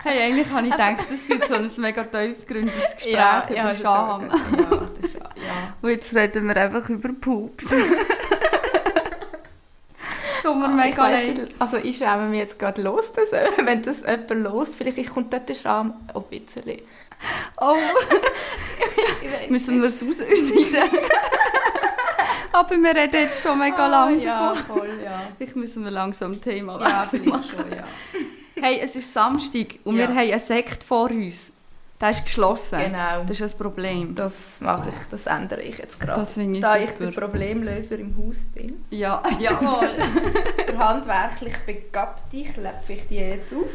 Hey, 0.05 0.23
eigentlich 0.23 0.49
habe 0.50 0.67
ich 0.67 0.73
gedacht, 0.73 1.07
es 1.12 1.26
gibt 1.26 1.47
so 1.47 1.55
ein 1.55 1.69
mega 1.79 2.05
tiefgründiges 2.05 2.93
Gespräch 2.97 3.14
ja, 3.14 3.49
über 3.50 3.73
ist 3.73 3.81
Scham. 3.81 4.31
Ja, 4.31 4.88
das 5.00 5.14
ja. 5.14 5.21
Und 5.81 5.90
jetzt 5.90 6.14
reden 6.14 6.47
wir 6.47 6.57
einfach 6.57 6.87
über 6.90 7.09
Pups. 7.09 7.71
so 10.43 10.55
mir 10.55 10.67
Ah, 10.67 10.69
ich 10.69 10.75
mega 10.85 11.09
leid. 11.09 11.49
Also 11.59 11.79
ich 11.79 11.97
schäme 11.97 12.29
mich 12.29 12.40
jetzt 12.40 12.59
gerade 12.59 12.83
los, 12.83 13.11
dass, 13.14 13.33
äh, 13.33 13.47
wenn 13.64 13.81
das 13.83 14.00
jemand 14.00 14.31
los, 14.31 14.69
vielleicht 14.76 15.09
kommt 15.09 15.33
dort 15.33 15.49
der 15.49 15.55
Scham 15.55 15.95
ein 16.14 16.23
bisschen. 16.25 16.83
Oh, 17.59 17.76
müssen 19.49 19.81
wir 19.81 19.88
es 19.88 20.05
rausschneiden? 20.05 20.90
Aber 22.52 22.76
wir 22.76 22.95
reden 22.97 23.14
jetzt 23.14 23.42
schon 23.42 23.59
mega 23.59 23.85
Ah, 23.85 23.88
lange 23.88 24.23
Ja, 24.25 24.54
davon. 24.54 24.76
voll, 24.78 24.90
ja. 25.04 25.23
Vielleicht 25.37 25.57
müssen 25.57 25.85
wir 25.85 25.90
langsam 25.90 26.40
Thema 26.40 26.80
Ja, 26.80 27.00
wechseln. 27.02 27.25
schon, 27.25 27.71
ja. 27.71 27.85
Hey, 28.61 28.80
es 28.83 28.97
ist 28.97 29.12
Samstag 29.12 29.78
und 29.85 29.97
Ja. 29.97 30.09
wir 30.09 30.09
haben 30.09 30.30
einen 30.30 30.38
Sekt 30.40 30.83
vor 30.83 31.11
uns. 31.11 31.52
Der 32.00 32.11
ist 32.11 32.25
geschlossen. 32.25 32.78
Genau. 32.78 33.25
Das 33.26 33.38
ist 33.40 33.52
ein 33.54 33.59
Problem. 33.59 34.14
Das 34.14 34.33
mache 34.61 34.88
ich, 34.88 34.95
das 35.11 35.26
ändere 35.26 35.61
ich 35.62 35.76
jetzt 35.78 36.00
gerade. 36.00 36.19
Das 36.21 36.33
finde 36.35 36.57
ich 36.59 36.62
da 36.62 36.76
ich 36.78 36.90
super. 36.92 37.07
der 37.11 37.21
Problemlöser 37.21 37.99
im 37.99 38.16
Haus 38.16 38.38
bin. 38.54 38.85
Ja, 38.90 39.23
jawohl. 39.38 39.90
Der 40.66 40.78
handwerklich 40.88 41.54
Begabte 41.66 42.42
klepfe 42.54 42.92
ich 42.95 43.07
die 43.07 43.16
jetzt 43.16 43.52
auf. 43.52 43.69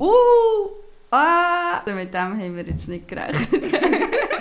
uh, 0.00 0.70
ah. 1.10 1.82
Mit 1.84 2.14
dem 2.14 2.20
haben 2.40 2.56
wir 2.56 2.64
jetzt 2.64 2.88
nicht 2.88 3.06
gerechnet. 3.06 3.62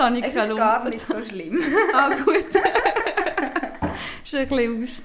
habe 0.00 0.18
ich 0.18 0.24
Es 0.24 0.34
ist 0.34 0.56
gar 0.56 0.88
nicht 0.88 1.06
so 1.06 1.24
schlimm. 1.24 1.62
Ah, 1.94 2.08
gut. 2.24 2.36
ist 4.24 4.34
ein 4.34 4.48
bisschen 4.48 4.82
aus, 4.82 5.02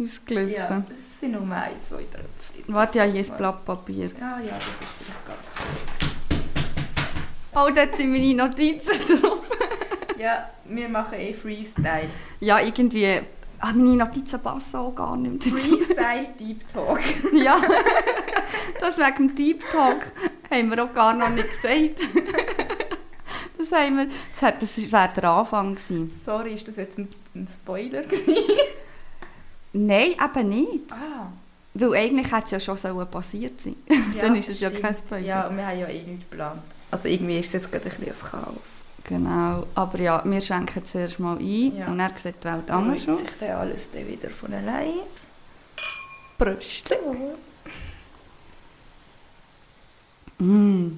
ausgelaufen. 0.00 0.52
Ja, 0.52 0.82
es 0.98 1.20
sind 1.20 1.32
nur 1.32 1.42
ein, 1.56 1.72
zwei 1.80 2.04
Tröpfchen. 2.04 2.64
Warte, 2.68 2.98
ja, 2.98 3.04
hier 3.04 3.20
ist 3.20 3.36
Blatt 3.36 3.64
Papier. 3.64 4.10
Ja, 4.20 4.38
ja, 4.40 4.54
das 4.54 4.66
ist 4.66 4.74
vielleicht 4.98 5.26
ganz 5.26 5.40
Oh, 7.54 7.68
dort 7.74 7.94
sind 7.96 8.12
meine 8.12 8.34
Notizen 8.34 8.92
drauf. 9.20 9.48
gut. 9.48 10.18
Ja, 10.18 10.50
wir 10.64 10.88
machen 10.88 11.18
eh 11.18 11.32
Freestyle. 11.32 12.08
Ja, 12.40 12.60
irgendwie... 12.60 13.20
Ah, 13.60 13.72
meine 13.72 13.96
Notizen 13.96 14.40
passen 14.40 14.76
auch 14.76 14.94
gar 14.94 15.16
nicht 15.16 15.44
dazu. 15.46 15.56
Freestyle 15.56 16.28
Deep 16.38 16.68
Talk. 16.72 17.00
Ja, 17.32 17.60
das 18.80 18.98
wegen 18.98 19.16
dem 19.28 19.34
Deep 19.34 19.64
Talk 19.72 20.06
haben 20.50 20.70
wir 20.70 20.84
auch 20.84 20.94
gar 20.94 21.12
noch 21.14 21.28
nicht 21.30 21.48
gesagt. 21.50 22.00
Das 23.70 23.78
haben 23.78 23.96
wir, 23.98 24.08
das 24.32 24.42
hat- 24.42 24.62
das 24.62 24.76
wäre 24.92 25.10
der 25.14 25.24
Anfang 25.24 25.74
gewesen. 25.74 26.20
Sorry, 26.24 26.54
ist 26.54 26.66
das 26.68 26.76
jetzt 26.76 26.98
ein, 26.98 27.08
ein 27.34 27.48
Spoiler? 27.48 28.02
Nein, 29.72 30.12
eben 30.12 30.48
nicht. 30.48 30.90
Ah. 30.92 31.30
Weil 31.74 31.94
eigentlich 31.94 32.32
hätte 32.32 32.44
es 32.46 32.50
ja 32.52 32.60
schon 32.60 32.76
so 32.76 33.04
passiert 33.06 33.60
sein 33.60 33.76
Dann 34.20 34.34
ist 34.36 34.48
es 34.48 34.60
ja 34.60 34.70
kein 34.70 34.94
Spoiler. 34.94 35.20
Ja, 35.24 35.46
und 35.48 35.56
wir 35.56 35.66
haben 35.66 35.78
ja 35.78 35.86
eh 35.88 36.02
nichts 36.02 36.28
geplant. 36.30 36.62
Also 36.90 37.06
irgendwie 37.08 37.38
ist 37.38 37.46
es 37.48 37.52
jetzt 37.54 37.70
gerade 37.72 37.84
ein 37.90 37.96
bisschen 38.00 38.12
ein 38.12 38.30
Chaos. 38.30 38.54
Genau. 39.04 39.66
Aber 39.74 39.98
ja, 40.00 40.22
wir 40.24 40.40
schenken 40.42 40.84
zuerst 40.84 41.18
mal 41.18 41.36
ein 41.38 41.76
Ja. 41.76 41.86
und 41.86 41.98
dann 41.98 42.16
sieht 42.16 42.36
die 42.42 42.44
Welt 42.44 42.70
anders 42.70 43.00
sich 43.00 43.08
aus. 43.10 43.38
dann 43.40 43.50
alles 43.52 43.90
dann 43.90 44.06
wieder 44.08 44.30
von 44.30 44.52
allein. 44.52 44.92
Prost. 46.38 46.94
Mm. 50.38 50.88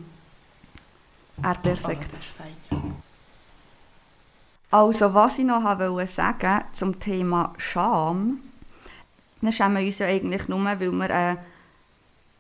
Erdbeersekt. 1.43 2.11
Oh, 2.13 2.19
ist 2.19 2.27
fein. 2.37 2.57
Also, 4.71 5.15
was 5.15 5.39
ich 5.39 5.45
noch 5.45 5.65
wollte 5.65 6.07
sagen 6.07 6.63
zum 6.73 7.01
Thema 7.01 7.53
Scham. 7.59 8.41
Wir 9.41 9.51
schämen 9.51 9.85
uns 9.85 9.99
ja 9.99 10.07
eigentlich 10.07 10.47
nur, 10.49 10.65
weil 10.65 10.79
wir 10.93 11.11
eine 11.11 11.39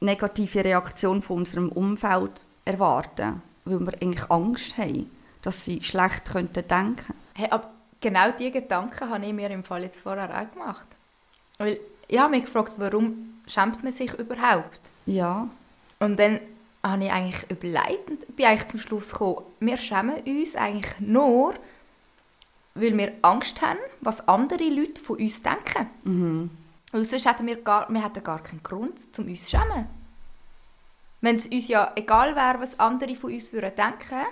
negative 0.00 0.64
Reaktion 0.64 1.22
von 1.22 1.38
unserem 1.38 1.70
Umfeld 1.70 2.32
erwarten. 2.64 3.42
Weil 3.64 3.80
wir 3.80 3.94
eigentlich 3.94 4.30
Angst 4.30 4.78
haben, 4.78 5.10
dass 5.42 5.64
sie 5.64 5.82
schlecht 5.82 6.30
könnten 6.30 6.66
denken 6.66 7.14
Hey, 7.34 7.48
aber 7.50 7.70
genau 8.00 8.30
diese 8.38 8.52
Gedanken 8.52 9.10
habe 9.10 9.26
ich 9.26 9.32
mir 9.32 9.50
im 9.50 9.64
Fall 9.64 9.82
jetzt 9.82 10.00
vorher 10.00 10.30
auch 10.30 10.52
gemacht. 10.52 10.88
Weil 11.58 11.80
ich 12.06 12.18
habe 12.18 12.30
mich 12.30 12.44
gefragt, 12.44 12.74
warum 12.76 13.40
schämt 13.46 13.82
man 13.82 13.92
sich 13.92 14.12
überhaupt? 14.14 14.80
Ja, 15.06 15.48
Und 15.98 16.18
dann 16.18 16.40
habe 16.82 17.04
ich 17.04 17.12
eigentlich 17.12 17.50
überlegt 17.50 18.08
und 18.08 18.36
bin 18.36 18.46
eigentlich 18.46 18.68
zum 18.68 18.80
Schluss 18.80 19.10
gekommen, 19.10 19.42
wir 19.58 19.76
schämen 19.78 20.20
uns 20.24 20.54
eigentlich 20.54 21.00
nur, 21.00 21.54
weil 22.74 22.96
wir 22.96 23.12
Angst 23.22 23.62
haben, 23.62 23.78
was 24.00 24.26
andere 24.28 24.68
Leute 24.68 25.00
von 25.00 25.18
uns 25.18 25.42
denken. 25.42 25.88
mhm. 26.04 26.50
Weil 26.92 27.04
sonst 27.04 27.26
hätten 27.26 27.46
wir, 27.46 27.56
gar, 27.62 27.88
wir 27.88 28.04
hätten 28.04 28.24
gar 28.24 28.42
keinen 28.42 28.62
Grund, 28.62 28.94
um 29.18 29.26
uns 29.26 29.44
zu 29.44 29.50
schämen. 29.50 29.86
Wenn 31.20 31.36
es 31.36 31.46
uns 31.46 31.68
ja 31.68 31.92
egal 31.94 32.34
wäre, 32.34 32.60
was 32.60 32.80
andere 32.80 33.14
von 33.14 33.32
uns 33.32 33.52
würden 33.52 33.72
denken, 33.76 34.26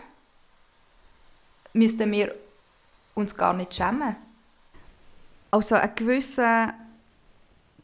müssten 1.72 2.10
wir 2.10 2.34
uns 3.14 3.36
gar 3.36 3.52
nicht 3.52 3.74
schämen. 3.74 4.16
Also 5.50 5.76
ein 5.76 5.92
gewisser 5.94 6.74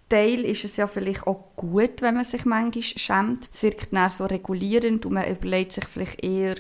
Teil 0.08 0.44
ist 0.44 0.64
es 0.64 0.76
ja 0.76 0.87
vielleicht 0.87 1.26
auch 1.26 1.44
gut, 1.56 2.02
wenn 2.02 2.14
man 2.14 2.25
sich 2.25 2.44
manchmal 2.44 2.82
schämt. 2.82 3.49
Es 3.52 3.62
wirkt 3.62 3.92
dann 3.92 4.11
so 4.11 4.26
regulierend 4.26 5.06
und 5.06 5.12
man 5.12 5.28
überlegt 5.28 5.73
sich 5.73 5.84
vielleicht 5.84 6.23
eher, 6.23 6.56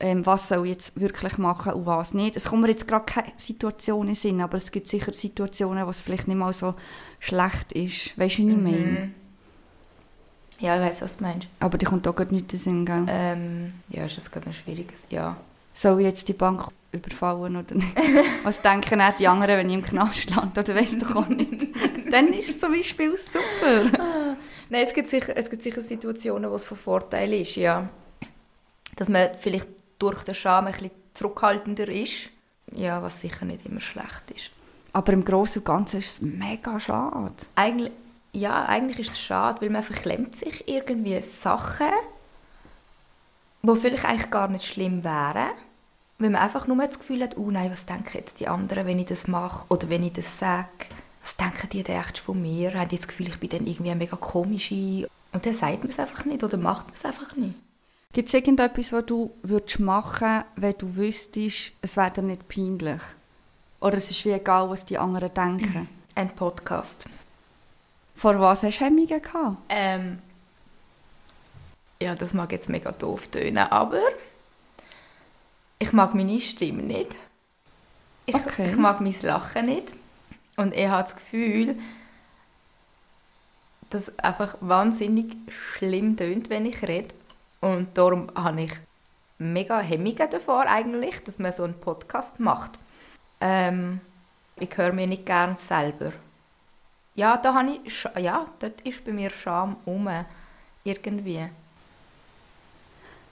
ähm, 0.00 0.26
was 0.26 0.48
soll 0.48 0.64
ich 0.64 0.72
jetzt 0.72 1.00
wirklich 1.00 1.38
machen 1.38 1.72
und 1.72 1.86
was 1.86 2.14
nicht. 2.14 2.36
Es 2.36 2.46
kommt 2.46 2.62
mir 2.62 2.68
jetzt 2.68 2.88
gerade 2.88 3.04
keine 3.04 3.32
Situation 3.36 4.08
in 4.08 4.14
Sinn, 4.14 4.40
aber 4.40 4.56
es 4.56 4.70
gibt 4.70 4.88
sicher 4.88 5.12
Situationen, 5.12 5.86
wo 5.86 5.90
es 5.90 6.00
vielleicht 6.00 6.28
nicht 6.28 6.36
mal 6.36 6.52
so 6.52 6.74
schlecht 7.20 7.72
ist. 7.72 8.18
Weißt 8.18 8.38
du, 8.38 8.46
was 8.46 8.50
ich 8.50 8.56
meine? 8.56 8.76
Mhm. 8.76 9.14
Ja, 10.60 10.76
ich 10.76 10.82
weiß, 10.82 11.02
was 11.02 11.16
du 11.16 11.24
meinst. 11.24 11.48
Aber 11.60 11.78
die 11.78 11.84
kommt 11.84 12.06
auch 12.06 12.14
gerade 12.14 12.34
nicht 12.34 12.52
in 12.52 12.58
Sinn, 12.58 12.86
gell? 12.86 13.06
Ähm, 13.08 13.74
ja, 13.88 14.06
ist 14.06 14.16
das 14.16 14.30
gerade 14.30 14.46
ein 14.46 14.52
schwieriges, 14.52 15.00
ja. 15.10 15.36
Soll 15.72 16.00
ich 16.00 16.06
jetzt 16.06 16.28
die 16.28 16.32
Bank 16.32 16.68
überfallen 16.92 17.56
oder 17.56 17.74
nicht? 17.74 17.96
Was 18.44 18.62
denken 18.62 19.00
dann 19.00 19.14
die 19.18 19.26
anderen, 19.26 19.58
wenn 19.58 19.68
ich 19.68 19.74
im 19.74 19.82
Knast 19.82 20.30
lande? 20.30 20.60
Oder 20.60 20.76
weißt 20.76 21.02
du 21.02 21.06
auch 21.16 21.28
nicht? 21.28 21.66
Dann 22.12 22.32
ist 22.32 22.48
es 22.48 22.60
zum 22.60 22.70
Beispiel 22.70 23.16
super. 23.16 23.98
Nein, 24.70 24.86
es 24.86 24.94
gibt 24.94 25.08
sicher, 25.08 25.36
es 25.36 25.50
gibt 25.50 25.64
sicher 25.64 25.82
Situationen, 25.82 26.48
wo 26.48 26.54
es 26.54 26.64
von 26.64 26.78
Vorteil 26.78 27.32
ist, 27.32 27.56
ja. 27.56 27.88
Dass 28.94 29.08
man 29.08 29.30
vielleicht 29.36 29.66
durch 30.10 30.24
den 30.24 30.34
Scham 30.34 30.66
ein 30.66 30.72
bisschen 30.72 30.90
zurückhaltender 31.14 31.88
ist. 31.88 32.30
Ja, 32.72 33.02
was 33.02 33.20
sicher 33.20 33.44
nicht 33.44 33.66
immer 33.66 33.80
schlecht 33.80 34.30
ist. 34.34 34.50
Aber 34.92 35.12
im 35.12 35.24
Großen 35.24 35.60
und 35.60 35.66
Ganzen 35.66 35.98
ist 35.98 36.08
es 36.08 36.20
mega 36.22 36.78
schade. 36.78 37.34
Eigentlich, 37.56 37.92
ja, 38.32 38.64
eigentlich 38.64 39.06
ist 39.06 39.12
es 39.12 39.20
schade, 39.20 39.60
weil 39.60 39.70
man 39.70 39.82
verklemmt 39.82 40.36
sich 40.36 40.68
irgendwie 40.68 41.20
Sachen, 41.22 41.90
die 43.62 43.76
vielleicht 43.76 44.04
eigentlich 44.04 44.30
gar 44.30 44.48
nicht 44.48 44.66
schlimm 44.66 45.04
wären, 45.04 45.50
weil 46.18 46.30
man 46.30 46.42
einfach 46.42 46.66
nur 46.66 46.76
das 46.86 46.98
Gefühl 46.98 47.22
hat, 47.22 47.36
oh 47.36 47.50
nein, 47.50 47.70
was 47.70 47.86
denken 47.86 48.18
jetzt 48.18 48.40
die 48.40 48.48
anderen, 48.48 48.86
wenn 48.86 48.98
ich 48.98 49.06
das 49.06 49.26
mache 49.26 49.66
oder 49.68 49.88
wenn 49.88 50.04
ich 50.04 50.12
das 50.12 50.38
sage? 50.38 50.68
Was 51.22 51.36
denken 51.36 51.70
die 51.70 51.82
denn 51.82 52.00
echt 52.00 52.18
von 52.18 52.40
mir? 52.40 52.74
Haben 52.74 52.88
die 52.88 52.96
das 52.96 53.08
Gefühl, 53.08 53.28
ich 53.28 53.40
bin 53.40 53.48
dann 53.48 53.66
irgendwie 53.66 53.94
mega 53.94 54.16
komische? 54.16 55.08
Und 55.32 55.46
dann 55.46 55.54
sagt 55.54 55.78
man 55.78 55.88
es 55.88 55.98
einfach 55.98 56.24
nicht 56.24 56.44
oder 56.44 56.58
macht 56.58 56.86
man 56.86 56.94
es 56.94 57.04
einfach 57.04 57.34
nicht. 57.34 57.54
Gibt 58.14 58.28
es 58.28 58.34
irgendetwas, 58.34 58.92
was 58.92 59.06
du 59.06 59.34
würdest 59.42 59.80
machen 59.80 60.44
wenn 60.54 60.78
du 60.78 60.94
wüsstest, 60.94 61.72
es 61.82 61.96
wäre 61.96 62.12
dir 62.12 62.22
nicht 62.22 62.46
peinlich? 62.48 63.00
Oder 63.80 63.96
es 63.96 64.08
ist 64.08 64.24
wie 64.24 64.30
egal, 64.30 64.70
was 64.70 64.86
die 64.86 64.96
anderen 64.96 65.34
denken? 65.34 65.88
Ein 66.14 66.32
Podcast. 66.32 67.06
Vor 68.14 68.38
was 68.38 68.62
hast 68.62 68.78
du 68.78 68.84
Hemmungen 68.84 69.20
gehabt? 69.20 69.56
Ähm, 69.68 70.20
ja, 72.00 72.14
das 72.14 72.32
mag 72.34 72.52
jetzt 72.52 72.68
mega 72.68 72.92
doof 72.92 73.26
tönen, 73.26 73.58
aber 73.58 74.00
ich 75.80 75.92
mag 75.92 76.14
meine 76.14 76.38
Stimme 76.40 76.84
nicht. 76.84 77.10
Ich, 78.26 78.34
Okay. 78.36 78.70
ich 78.70 78.76
mag 78.76 79.00
mein 79.00 79.16
Lachen 79.22 79.66
nicht. 79.66 79.92
Und 80.56 80.72
ich 80.72 80.86
habe 80.86 81.02
das 81.02 81.16
Gefühl, 81.16 81.76
dass 83.90 84.02
es 84.02 84.18
einfach 84.20 84.56
wahnsinnig 84.60 85.36
schlimm 85.48 86.16
tönt, 86.16 86.48
wenn 86.48 86.64
ich 86.64 86.80
rede. 86.86 87.08
Und 87.64 87.96
darum 87.96 88.30
habe 88.34 88.60
ich 88.60 88.72
mega 89.38 89.80
Hemmungen 89.80 90.28
davor 90.30 90.66
eigentlich, 90.66 91.24
dass 91.24 91.38
man 91.38 91.50
so 91.54 91.62
einen 91.64 91.80
Podcast 91.80 92.38
macht. 92.38 92.72
Ähm, 93.40 94.00
ich 94.60 94.76
höre 94.76 94.92
mir 94.92 95.06
nicht 95.06 95.24
gern 95.24 95.56
selber. 95.66 96.12
Ja, 97.14 97.38
da 97.38 97.54
habe 97.54 97.78
ich, 97.82 97.90
Sch- 97.90 98.18
ja, 98.18 98.46
dort 98.58 98.82
ist 98.82 99.02
bei 99.06 99.12
mir 99.12 99.30
Scham 99.30 99.76
um, 99.86 100.10
irgendwie. 100.84 101.48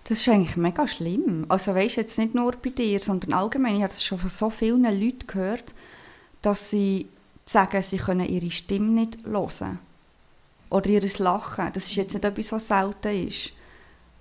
Das 0.05 0.21
ist 0.21 0.29
eigentlich 0.31 0.57
mega 0.57 0.89
schlimm. 0.89 1.45
Also 1.51 1.75
weißt 1.75 1.97
jetzt 1.97 2.19
nicht 2.19 2.35
nur 2.35 2.53
bei 2.53 2.71
dir, 2.71 3.01
sondern 3.01 3.35
allgemein. 3.35 3.77
Ich 3.77 3.83
habe 3.83 3.93
das 3.93 4.03
schon 4.03 4.19
von 4.19 4.31
so 4.31 4.49
vielen 4.49 4.85
Leuten 4.85 5.27
gehört, 5.27 5.75
dass 6.41 6.71
sie 6.71 7.07
sagen, 7.45 7.83
sie 7.83 7.99
können 7.99 8.27
ihre 8.27 8.51
Stimme 8.51 8.89
nicht 8.89 9.27
hören. 9.27 9.79
Oder 10.71 10.89
ihr 10.89 11.03
Lachen. 11.19 11.71
Das 11.75 11.85
ist 11.85 11.97
jetzt 11.97 12.15
nicht 12.15 12.25
etwas, 12.25 12.51
was 12.51 12.69
selten 12.69 13.29
ist. 13.29 13.53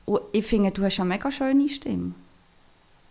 Und 0.05 0.21
ich 0.31 0.45
finde, 0.45 0.71
du 0.71 0.83
hast 0.83 0.99
eine 0.99 1.09
mega 1.09 1.31
schöne 1.31 1.69
Stimme. 1.69 2.13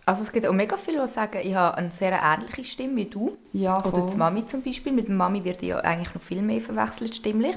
Also 0.06 0.22
es 0.22 0.32
gibt 0.32 0.46
auch 0.46 0.52
mega 0.52 0.76
viele, 0.76 1.02
die 1.02 1.08
sagen, 1.12 1.38
ich 1.42 1.54
habe 1.54 1.76
eine 1.78 1.90
sehr 1.92 2.18
ähnliche 2.20 2.64
Stimme 2.64 2.96
wie 2.96 3.04
du. 3.04 3.36
Ja, 3.52 3.78
Oder 3.78 3.90
voll. 4.00 4.10
die 4.10 4.16
Mami 4.16 4.46
zum 4.46 4.62
Beispiel. 4.62 4.92
Mit 4.92 5.08
der 5.08 5.14
Mami 5.14 5.44
wird 5.44 5.62
ja 5.62 5.78
eigentlich 5.78 6.14
noch 6.14 6.22
viel 6.22 6.42
mehr 6.42 6.60
verwechselt 6.60 7.14
stimmlich. 7.14 7.56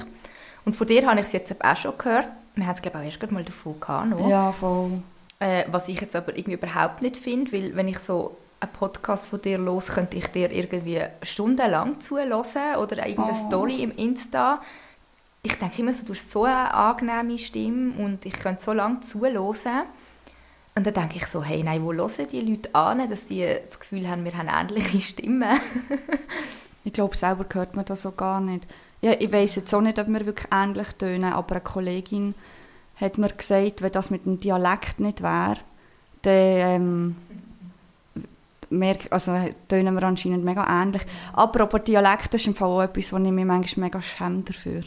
Und 0.64 0.76
von 0.76 0.86
dir 0.86 1.06
habe 1.08 1.18
ich 1.20 1.26
es 1.26 1.32
jetzt 1.32 1.64
auch 1.64 1.76
schon 1.76 1.98
gehört. 1.98 2.28
Wir 2.54 2.66
haben 2.66 2.74
es 2.76 2.82
glaube 2.82 2.98
ich 2.98 3.02
auch 3.02 3.06
erst 3.06 3.20
gerade 3.20 3.34
mal 3.34 3.44
davon 3.44 3.80
gehabt. 3.80 4.10
noch. 4.10 4.28
Ja, 4.28 4.52
voll. 4.52 5.02
Äh, 5.40 5.64
was 5.70 5.88
ich 5.88 6.00
jetzt 6.00 6.14
aber 6.14 6.36
irgendwie 6.36 6.54
überhaupt 6.54 7.02
nicht 7.02 7.16
finde, 7.16 7.52
weil 7.52 7.74
wenn 7.74 7.88
ich 7.88 7.98
so 7.98 8.36
einen 8.60 8.70
Podcast 8.72 9.26
von 9.26 9.42
dir 9.42 9.58
los, 9.58 9.88
könnte 9.88 10.16
ich 10.16 10.28
dir 10.28 10.50
irgendwie 10.52 11.00
stundenlang 11.22 11.98
zuhören 12.00 12.32
oder 12.32 13.06
irgendeine 13.06 13.36
Oh. 13.42 13.48
Story 13.48 13.82
im 13.82 13.90
Insta. 13.96 14.62
Ich 15.46 15.58
denke 15.58 15.82
immer 15.82 15.92
so, 15.92 16.06
du 16.06 16.14
hast 16.14 16.32
so 16.32 16.44
eine 16.44 16.72
angenehme 16.72 17.36
Stimme 17.36 17.92
und 18.02 18.24
ich 18.24 18.32
könnte 18.32 18.64
so 18.64 18.72
lange 18.72 19.00
zuhören. 19.00 19.84
Und 20.74 20.86
dann 20.86 20.94
denke 20.94 21.16
ich 21.16 21.26
so, 21.26 21.44
hey, 21.44 21.62
nein, 21.62 21.84
wo 21.84 21.92
hören 21.92 22.26
die 22.32 22.40
Leute 22.40 22.74
an, 22.74 23.06
dass 23.08 23.26
die 23.26 23.46
das 23.66 23.78
Gefühl 23.78 24.08
haben, 24.08 24.24
wir 24.24 24.36
haben 24.36 24.48
ähnliche 24.48 25.00
Stimmen? 25.00 25.60
Ich 26.86 26.92
glaube, 26.92 27.16
selber 27.16 27.46
hört 27.50 27.74
man 27.76 27.86
das 27.86 28.02
so 28.02 28.12
gar 28.12 28.42
nicht. 28.42 28.66
Ja, 29.00 29.12
ich 29.18 29.32
weiß 29.32 29.56
jetzt 29.56 29.74
auch 29.74 29.80
nicht, 29.80 29.98
ob 29.98 30.06
wir 30.06 30.26
wirklich 30.26 30.52
ähnlich 30.52 30.88
tönen, 30.98 31.32
aber 31.32 31.52
eine 31.52 31.64
Kollegin 31.64 32.34
hat 32.96 33.16
mir 33.16 33.30
gesagt, 33.30 33.80
wenn 33.80 33.90
das 33.90 34.10
mit 34.10 34.26
dem 34.26 34.38
Dialekt 34.38 35.00
nicht 35.00 35.22
wäre, 35.22 35.56
dann 36.20 36.34
ähm, 36.34 37.16
merk, 38.68 39.06
also, 39.10 39.32
tönen 39.66 39.94
wir 39.94 40.02
anscheinend 40.02 40.44
mega 40.44 40.82
ähnlich. 40.82 41.02
Apropos 41.32 41.84
Dialekt, 41.84 42.34
das 42.34 42.42
ist 42.42 42.48
im 42.48 42.54
Fall 42.54 42.68
auch 42.68 42.82
etwas, 42.82 43.14
wo 43.14 43.16
ich 43.16 43.32
mich 43.32 43.46
manchmal 43.46 43.86
mega 43.86 44.02
schäme 44.02 44.42
dafür. 44.42 44.82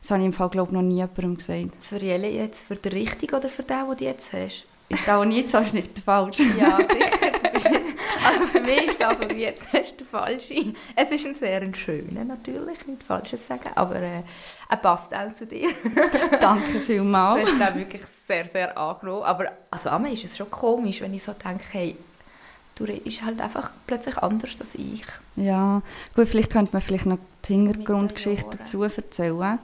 Das 0.00 0.10
habe 0.10 0.20
ich 0.20 0.26
im 0.26 0.32
Fall, 0.32 0.48
glaube 0.48 0.68
ich, 0.70 0.72
noch 0.74 0.82
nie 0.82 0.96
jemandem 0.96 1.36
gesagt. 1.36 1.84
Für 1.84 1.98
Jelle 1.98 2.28
jetzt, 2.30 2.62
für 2.66 2.76
den 2.76 2.92
richtigen 2.92 3.34
oder 3.34 3.48
für 3.48 3.62
den, 3.62 3.86
den 3.88 3.96
du 3.96 4.04
jetzt 4.04 4.32
hast? 4.32 4.64
Ist 4.88 5.08
auch 5.08 5.24
nie 5.24 5.46
so, 5.48 5.58
ist 5.58 5.72
nicht 5.74 5.96
der 5.96 6.02
falsche. 6.02 6.42
Ja, 6.58 6.76
sicher. 6.78 7.30
Du 7.42 7.50
bist 7.52 7.66
also 8.24 8.46
für 8.46 8.60
mich 8.60 8.86
ist 8.86 9.00
das, 9.00 9.20
was 9.20 9.28
du 9.28 9.34
jetzt 9.34 9.72
hast, 9.72 10.00
der 10.00 10.06
falsche. 10.06 10.72
Es 10.96 11.10
ist 11.12 11.24
ein 11.26 11.34
sehr 11.34 11.62
ein 11.62 11.74
schöner 11.74 12.24
natürlich, 12.24 12.86
nicht 12.86 13.02
falsches 13.02 13.46
sagen, 13.46 13.70
aber 13.74 13.96
äh, 13.96 14.22
er 14.68 14.76
passt 14.76 15.14
auch 15.14 15.32
zu 15.34 15.46
dir. 15.46 15.68
Danke 16.40 16.72
Du 16.72 16.80
vielmals. 16.80 17.42
hast 17.44 17.56
ihn 17.56 17.62
auch 17.62 17.74
wirklich 17.74 18.02
sehr, 18.26 18.46
sehr 18.46 18.76
angenommen. 18.76 19.22
Aber 19.22 19.52
also 19.70 19.90
an 19.90 20.02
mir 20.02 20.12
ist 20.12 20.24
es 20.24 20.36
schon 20.36 20.50
komisch, 20.50 21.00
wenn 21.02 21.14
ich 21.14 21.22
so 21.22 21.32
denke, 21.32 21.64
hey, 21.70 21.96
du 22.74 22.86
bist 22.86 23.22
halt 23.24 23.40
einfach 23.40 23.70
plötzlich 23.86 24.16
anders 24.18 24.50
als 24.58 24.74
ich. 24.74 25.04
Ja, 25.36 25.82
gut, 26.16 26.28
vielleicht 26.28 26.52
könnte 26.52 26.72
man 26.72 26.82
vielleicht 26.82 27.06
noch 27.06 27.18
die 27.46 27.54
Hintergrundgeschichte 27.54 28.56
dazu 28.58 28.82
erzählen. 28.82 29.58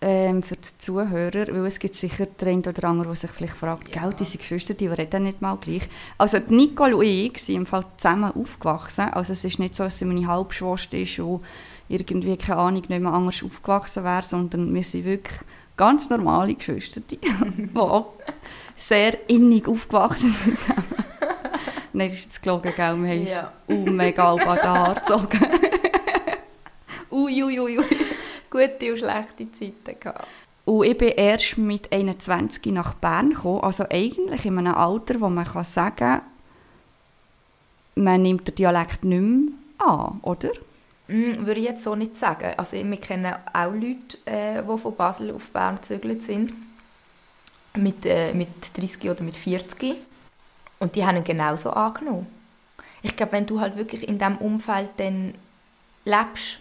Ähm, 0.00 0.42
für 0.44 0.56
die 0.56 0.78
Zuhörer, 0.78 1.48
weil 1.48 1.66
es 1.66 1.80
gibt 1.80 1.94
sicher 1.94 2.26
den 2.26 2.48
einen 2.48 2.60
oder 2.60 2.84
anderen, 2.84 3.08
der 3.08 3.16
sich 3.16 3.30
vielleicht 3.30 3.56
fragt, 3.56 3.94
ja. 3.94 4.08
die 4.10 4.24
sind 4.24 4.40
Geschwister, 4.40 4.74
die 4.74 4.86
reden 4.86 5.24
nicht 5.24 5.42
mal 5.42 5.56
gleich. 5.56 5.88
Also 6.18 6.38
Nicole 6.48 6.96
und 6.96 7.04
ich 7.04 7.38
sind 7.38 7.56
im 7.56 7.66
Fall 7.66 7.84
zusammen 7.96 8.32
aufgewachsen, 8.32 9.08
also 9.12 9.32
es 9.32 9.44
ist 9.44 9.58
nicht 9.58 9.74
so, 9.74 9.84
dass 9.84 9.98
sie 9.98 10.04
meine 10.04 10.26
Halbschwester 10.26 10.98
ist 10.98 11.18
und 11.18 11.42
irgendwie, 11.88 12.36
keine 12.36 12.60
Ahnung, 12.60 12.84
nicht 12.88 13.00
mehr 13.00 13.12
anders 13.12 13.42
aufgewachsen 13.42 14.04
wäre, 14.04 14.22
sondern 14.22 14.72
wir 14.72 14.84
sind 14.84 15.04
wirklich 15.04 15.40
ganz 15.76 16.08
normale 16.10 16.54
Geschwister, 16.54 17.00
die, 17.00 17.18
die 17.20 18.00
sehr 18.76 19.28
innig 19.28 19.66
aufgewachsen 19.66 20.30
sind 20.30 20.58
zusammen. 20.58 20.84
Nein, 21.92 22.08
das 22.08 22.18
ist 22.18 22.24
jetzt 22.26 22.42
gelogen, 22.42 22.72
gell? 22.76 23.02
Wir 23.02 23.10
haben 23.10 23.24
ja. 23.24 23.52
uns 23.66 23.90
mega 23.90 24.32
an 24.32 24.38
den 24.38 24.62
Haaren 24.62 24.94
gezogen. 24.94 25.40
Uiuiui. 27.10 27.78
Ui, 27.78 27.78
ui 27.78 28.17
gute 28.50 28.92
und 28.92 28.98
schlechte 28.98 29.52
Zeiten 29.52 30.00
gehabt. 30.00 30.26
Und 30.64 30.84
ich 30.84 30.98
bin 30.98 31.08
erst 31.10 31.56
mit 31.56 31.90
21 31.90 32.72
nach 32.72 32.94
Bern 32.94 33.30
gekommen, 33.30 33.62
also 33.62 33.84
eigentlich 33.88 34.44
in 34.44 34.58
einem 34.58 34.74
Alter, 34.74 35.20
wo 35.20 35.28
man 35.30 35.46
kann 35.46 35.64
sagen 35.64 35.96
kann, 35.96 36.20
man 37.94 38.22
nimmt 38.22 38.46
den 38.46 38.54
Dialekt 38.54 39.02
nicht 39.02 39.20
mehr 39.20 39.52
an, 39.78 40.20
oder? 40.22 40.50
Mm, 41.08 41.46
würde 41.46 41.60
ich 41.60 41.66
jetzt 41.66 41.82
so 41.82 41.94
nicht 41.94 42.18
sagen. 42.18 42.52
Also 42.56 42.76
wir 42.76 43.00
kennen 43.00 43.34
auch 43.52 43.72
Leute, 43.72 44.18
äh, 44.26 44.62
die 44.62 44.78
von 44.78 44.94
Basel 44.94 45.34
auf 45.34 45.50
Bern 45.50 45.76
gezögert 45.76 46.22
sind, 46.22 46.52
mit, 47.74 48.04
äh, 48.04 48.34
mit 48.34 48.48
30 48.76 49.10
oder 49.10 49.22
mit 49.22 49.36
40. 49.36 49.96
Und 50.80 50.94
die 50.94 51.04
haben 51.04 51.16
ihn 51.16 51.24
genauso 51.24 51.70
angenommen. 51.70 52.26
Ich 53.02 53.16
glaube, 53.16 53.32
wenn 53.32 53.46
du 53.46 53.60
halt 53.60 53.76
wirklich 53.76 54.06
in 54.06 54.18
diesem 54.18 54.36
Umfeld 54.36 54.90
dann 54.98 55.34
lebst, 56.04 56.58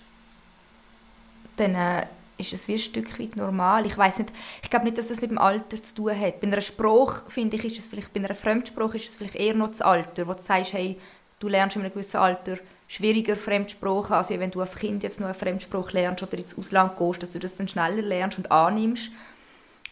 dann 1.58 1.76
äh, 1.76 2.06
ist 2.38 2.54
es 2.54 2.68
wie 2.68 2.74
ein 2.74 2.80
Stück 2.80 3.20
weit 3.20 3.36
normal. 3.36 3.86
Ich 3.86 3.98
weiß 3.98 4.20
nicht, 4.20 4.32
ich 4.64 4.70
glaube 4.70 4.86
nicht, 4.86 4.98
dass 4.98 5.08
das 5.08 5.22
mit 5.22 5.32
dem 5.32 5.38
Alter 5.38 5.82
zu 5.82 5.96
tun 5.96 6.20
hat. 6.20 6.40
Bei 6.40 6.48
einer 6.48 6.62
Sprache, 6.62 7.24
finde 7.30 7.58
ich, 7.58 7.66
ist 7.66 7.80
es 7.80 7.88
vielleicht, 7.88 8.14
bei 8.14 8.20
einer 8.20 8.36
Fremdsprache 8.36 8.98
ist 8.98 9.10
es 9.10 9.18
vielleicht 9.18 9.36
eher 9.36 9.56
noch 9.56 9.70
das 9.70 9.82
Alter, 9.82 10.28
wo 10.28 10.34
du 10.34 10.42
sagst, 10.42 10.74
hey, 10.74 10.98
du 11.40 11.48
lernst 11.48 11.76
in 11.76 11.82
einem 11.82 11.92
gewissen 11.92 12.18
Alter 12.18 12.58
schwieriger 12.88 13.36
Fremdsprachen, 13.36 14.14
als 14.14 14.30
wenn 14.30 14.52
du 14.52 14.62
als 14.62 14.76
Kind 14.76 15.04
jetzt 15.04 15.20
noch 15.20 15.28
eine 15.28 15.36
Fremdsprache 15.36 15.92
lernst 15.94 16.24
oder 16.24 16.38
ins 16.38 16.58
Ausland 16.58 16.98
gehst, 16.98 17.24
dass 17.24 17.32
du 17.32 17.40
das 17.40 17.56
dann 17.56 17.68
schneller 17.68 18.02
lernst 18.02 18.38
und 18.38 18.52
annimmst. 18.52 19.12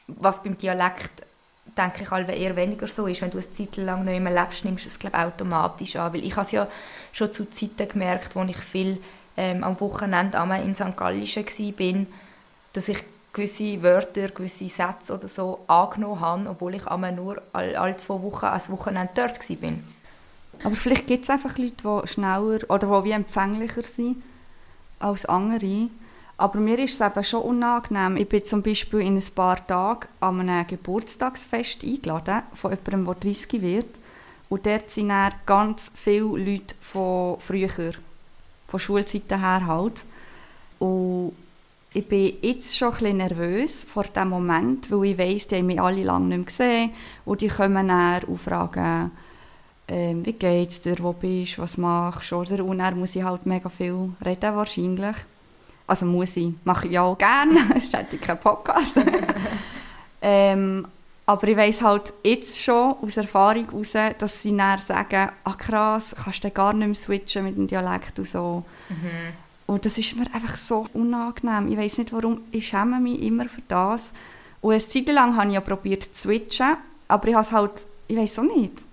Was 0.07 0.41
beim 0.41 0.57
Dialekt, 0.57 1.23
denke 1.77 2.03
ich, 2.03 2.39
eher 2.39 2.55
weniger 2.55 2.87
so 2.87 3.07
ist. 3.07 3.21
Wenn 3.21 3.31
du 3.31 3.39
eine 3.39 3.51
Zeit 3.51 3.75
lang 3.77 4.05
nicht 4.05 4.21
mehr 4.21 4.33
lebst, 4.33 4.63
nimmst 4.63 4.85
du 4.85 4.89
es, 4.89 4.99
glaube 4.99 5.17
automatisch 5.17 5.95
an. 5.95 6.13
Weil 6.13 6.23
ich 6.23 6.35
habe 6.35 6.45
es 6.45 6.51
ja 6.51 6.67
schon 7.11 7.33
zu 7.33 7.49
Zeiten 7.49 7.89
gemerkt, 7.89 8.35
wo 8.35 8.43
ich 8.43 8.57
viel 8.57 8.97
ähm, 9.37 9.63
am 9.63 9.79
Wochenende 9.79 10.39
einmal 10.39 10.63
in 10.63 10.75
St. 10.75 10.95
Gallischen 10.95 11.45
war, 11.45 12.05
dass 12.73 12.87
ich 12.87 13.03
gewisse 13.33 13.83
Wörter, 13.83 14.29
gewisse 14.29 14.69
Sätze 14.69 15.13
oder 15.13 15.27
so 15.27 15.59
angenommen 15.67 16.21
habe, 16.21 16.49
obwohl 16.49 16.75
ich 16.75 16.87
einmal 16.87 17.11
nur 17.11 17.41
alle, 17.53 17.79
alle 17.79 17.97
zwei 17.97 18.21
Wochen 18.21 18.45
als 18.45 18.69
Wochenende 18.69 19.11
dort 19.13 19.49
war. 19.49 19.73
Aber 20.63 20.75
vielleicht 20.75 21.07
gibt 21.07 21.23
es 21.23 21.29
einfach 21.29 21.57
Leute, 21.57 21.75
die 21.83 22.07
schneller 22.07 22.59
oder 22.69 23.01
die 23.01 23.09
wie 23.09 23.11
empfänglicher 23.11 23.83
sind 23.83 24.23
als 24.99 25.25
andere. 25.25 25.89
Aber 26.37 26.59
mir 26.59 26.79
ist 26.79 26.99
es 26.99 27.05
eben 27.05 27.23
schon 27.23 27.43
unangenehm. 27.43 28.17
Ich 28.17 28.27
bin 28.27 28.43
zum 28.43 28.61
Beispiel 28.61 29.01
in 29.01 29.17
ein 29.17 29.35
paar 29.35 29.65
Tagen 29.65 30.07
an 30.19 30.41
einem 30.41 30.67
Geburtstagsfest 30.67 31.83
eingeladen 31.83 32.43
von 32.53 32.71
jemandem, 32.71 33.05
der 33.05 33.31
30 33.31 33.61
wird. 33.61 33.99
Und 34.49 34.65
dort 34.65 34.89
sind 34.89 35.09
dann 35.09 35.33
ganz 35.45 35.91
viele 35.95 36.37
Leute 36.37 36.75
von 36.81 37.39
früher 37.39 37.93
von 38.67 38.79
Schulzeiten 38.79 39.39
her 39.39 39.65
halt. 39.65 40.03
Und 40.79 41.33
ich 41.93 42.07
bin 42.07 42.33
jetzt 42.41 42.77
schon 42.77 42.89
ein 42.89 42.93
bisschen 42.95 43.17
nervös 43.17 43.83
vor 43.85 44.03
dem 44.03 44.29
Moment, 44.29 44.91
weil 44.91 45.05
ich 45.05 45.17
weiss, 45.17 45.47
die 45.47 45.55
haben 45.55 45.67
mich 45.67 45.81
alle 45.81 46.03
lange 46.03 46.25
nicht 46.25 46.37
mehr 46.37 46.45
gesehen 46.45 46.91
und 47.23 47.41
die 47.41 47.47
kommen 47.47 47.87
dann 47.87 48.23
und 48.23 48.37
fragen, 48.37 49.11
ähm, 49.87 50.25
wie 50.25 50.33
geht's 50.33 50.81
dir, 50.81 50.97
wo 50.99 51.13
bist, 51.13 51.57
du, 51.57 51.61
was 51.61 51.77
machst 51.77 52.31
du? 52.31 52.37
Und 52.37 52.79
dann 52.79 52.99
muss 52.99 53.15
ich 53.15 53.23
halt 53.23 53.45
mega 53.45 53.69
viel 53.69 54.09
reden 54.25 54.55
wahrscheinlich. 54.55 55.15
Also 55.87 56.05
muss 56.05 56.35
ich, 56.35 56.53
mache 56.63 56.87
ich 56.87 56.99
auch 56.99 57.17
gerne, 57.17 57.59
es 57.75 57.83
ist 57.83 57.93
halt 57.93 58.21
kein 58.21 58.39
Podcast. 58.39 58.97
ähm, 60.21 60.87
aber 61.25 61.47
ich 61.47 61.57
weiss 61.57 61.81
halt 61.81 62.13
jetzt 62.23 62.61
schon 62.61 62.95
aus 63.01 63.17
Erfahrung 63.17 63.65
heraus, 63.69 63.93
dass 64.17 64.41
sie 64.41 64.55
dann 64.55 64.79
sagen, 64.79 65.29
ah 65.43 65.53
krass, 65.53 66.15
kannst 66.23 66.43
du 66.43 66.51
gar 66.51 66.73
nicht 66.73 66.87
mehr 66.87 66.95
switchen 66.95 67.45
mit 67.45 67.57
dem 67.57 67.67
Dialekt 67.67 68.19
und 68.19 68.27
so. 68.27 68.63
Mhm. 68.89 69.33
Und 69.65 69.85
das 69.85 69.97
ist 69.97 70.15
mir 70.15 70.31
einfach 70.33 70.55
so 70.55 70.87
unangenehm. 70.93 71.67
Ich 71.69 71.77
weiß 71.77 71.97
nicht 71.97 72.13
warum, 72.13 72.41
ich 72.51 72.67
schäme 72.67 72.99
mich 72.99 73.21
immer 73.21 73.49
für 73.49 73.63
das. 73.67 74.13
Und 74.61 74.73
eine 74.73 74.79
Zeit 74.79 75.07
lang 75.07 75.35
habe 75.35 75.47
ich 75.47 75.53
ja 75.55 75.61
probiert 75.61 76.03
zu 76.03 76.13
switchen, 76.13 76.77
aber 77.07 77.27
ich 77.27 77.33
habe 77.33 77.45
es 77.45 77.51
halt, 77.51 77.85
ich 78.07 78.17
weiß 78.17 78.39
auch 78.39 78.43
nicht. 78.43 78.85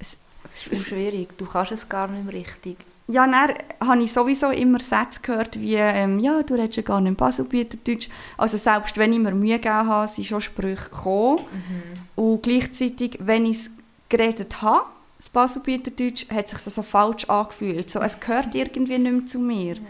Es, 0.00 0.18
es 0.44 0.66
ist 0.66 0.88
schwierig, 0.88 1.38
du 1.38 1.46
kannst 1.46 1.72
es 1.72 1.88
gar 1.88 2.08
nicht 2.08 2.24
mehr 2.24 2.34
richtig 2.34 2.76
ja, 3.08 3.26
dann 3.26 3.54
habe 3.80 4.02
ich 4.02 4.12
sowieso 4.12 4.50
immer 4.50 4.78
Sätze 4.78 5.20
gehört 5.20 5.58
wie, 5.60 5.74
ähm, 5.74 6.18
ja, 6.18 6.42
du 6.42 6.54
redest 6.54 6.76
ja 6.76 6.82
gar 6.82 7.00
nicht 7.00 7.16
Baselbieterdeutsch. 7.16 8.08
Also 8.36 8.56
selbst 8.56 8.96
wenn 8.96 9.12
ich 9.12 9.18
mir 9.18 9.32
Mühe 9.32 9.58
gegeben 9.58 9.88
habe, 9.88 10.08
sind 10.08 10.26
schon 10.26 10.40
Sprüche 10.40 10.88
gekommen. 10.90 11.40
Mhm. 11.52 12.22
Und 12.24 12.42
gleichzeitig, 12.42 13.18
wenn 13.20 13.46
ich 13.46 13.56
es 13.56 13.70
geredet 14.08 14.62
habe, 14.62 14.86
das 15.18 15.28
Baselbieterdeutsch, 15.28 16.30
hat 16.30 16.48
sich 16.48 16.62
das 16.62 16.74
so 16.74 16.82
falsch 16.82 17.24
angefühlt. 17.24 17.90
So, 17.90 18.00
es 18.00 18.20
gehört 18.20 18.54
irgendwie 18.54 18.98
nicht 18.98 19.12
mehr 19.12 19.26
zu 19.26 19.38
mir. 19.38 19.76
Mhm. 19.76 19.86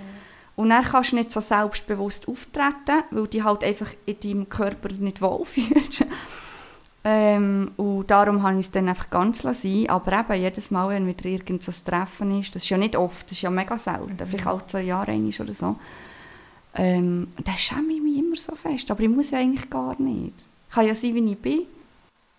Und 0.57 0.71
dann 0.71 0.85
kannst 0.85 1.13
du 1.13 1.17
nicht 1.17 1.33
so 1.33 1.41
selbstbewusst 1.41 2.29
auftreten, 2.29 3.03
weil 3.11 3.27
du 3.27 3.45
halt 3.45 3.65
einfach 3.65 3.89
in 4.07 4.21
deinem 4.21 4.49
Körper 4.49 4.89
nicht 4.93 5.21
wohlfühlst. 5.21 6.05
Ähm, 7.05 7.73
und 7.77 8.11
darum 8.11 8.43
habe 8.43 8.55
ich 8.55 8.67
es 8.67 8.71
dann 8.71 8.89
einfach 8.89 9.11
ganz 9.11 9.43
sein 9.43 9.89
Aber 9.89 10.13
eben, 10.13 10.41
jedes 10.41 10.71
Mal, 10.71 10.89
wenn 10.91 11.07
wieder 11.07 11.29
irgend 11.29 11.63
so 11.63 11.73
ein 11.73 11.85
Treffen 11.85 12.41
ist, 12.41 12.55
das 12.55 12.63
ist 12.63 12.69
ja 12.69 12.79
nicht 12.79 12.95
oft, 12.95 13.27
das 13.27 13.33
ist 13.33 13.43
ja 13.43 13.51
mega 13.51 13.77
selten, 13.77 14.13
mhm. 14.13 14.27
vielleicht 14.27 14.47
alle 14.47 14.67
zwei 14.67 14.83
Jahre 14.83 15.11
einmal 15.11 15.33
oder 15.41 15.53
so, 15.53 15.77
ähm, 16.75 17.33
dann 17.45 17.59
schäme 17.59 17.93
ich 17.93 18.01
mich 18.01 18.19
immer 18.19 18.37
so 18.37 18.55
fest. 18.55 18.91
Aber 18.91 19.01
ich 19.03 19.09
muss 19.09 19.31
ja 19.31 19.39
eigentlich 19.39 19.69
gar 19.69 20.01
nicht. 20.01 20.35
Ich 20.69 20.75
kann 20.75 20.87
ja 20.87 20.95
sein, 20.95 21.15
wie 21.15 21.33
ich 21.33 21.39
bin. 21.39 21.67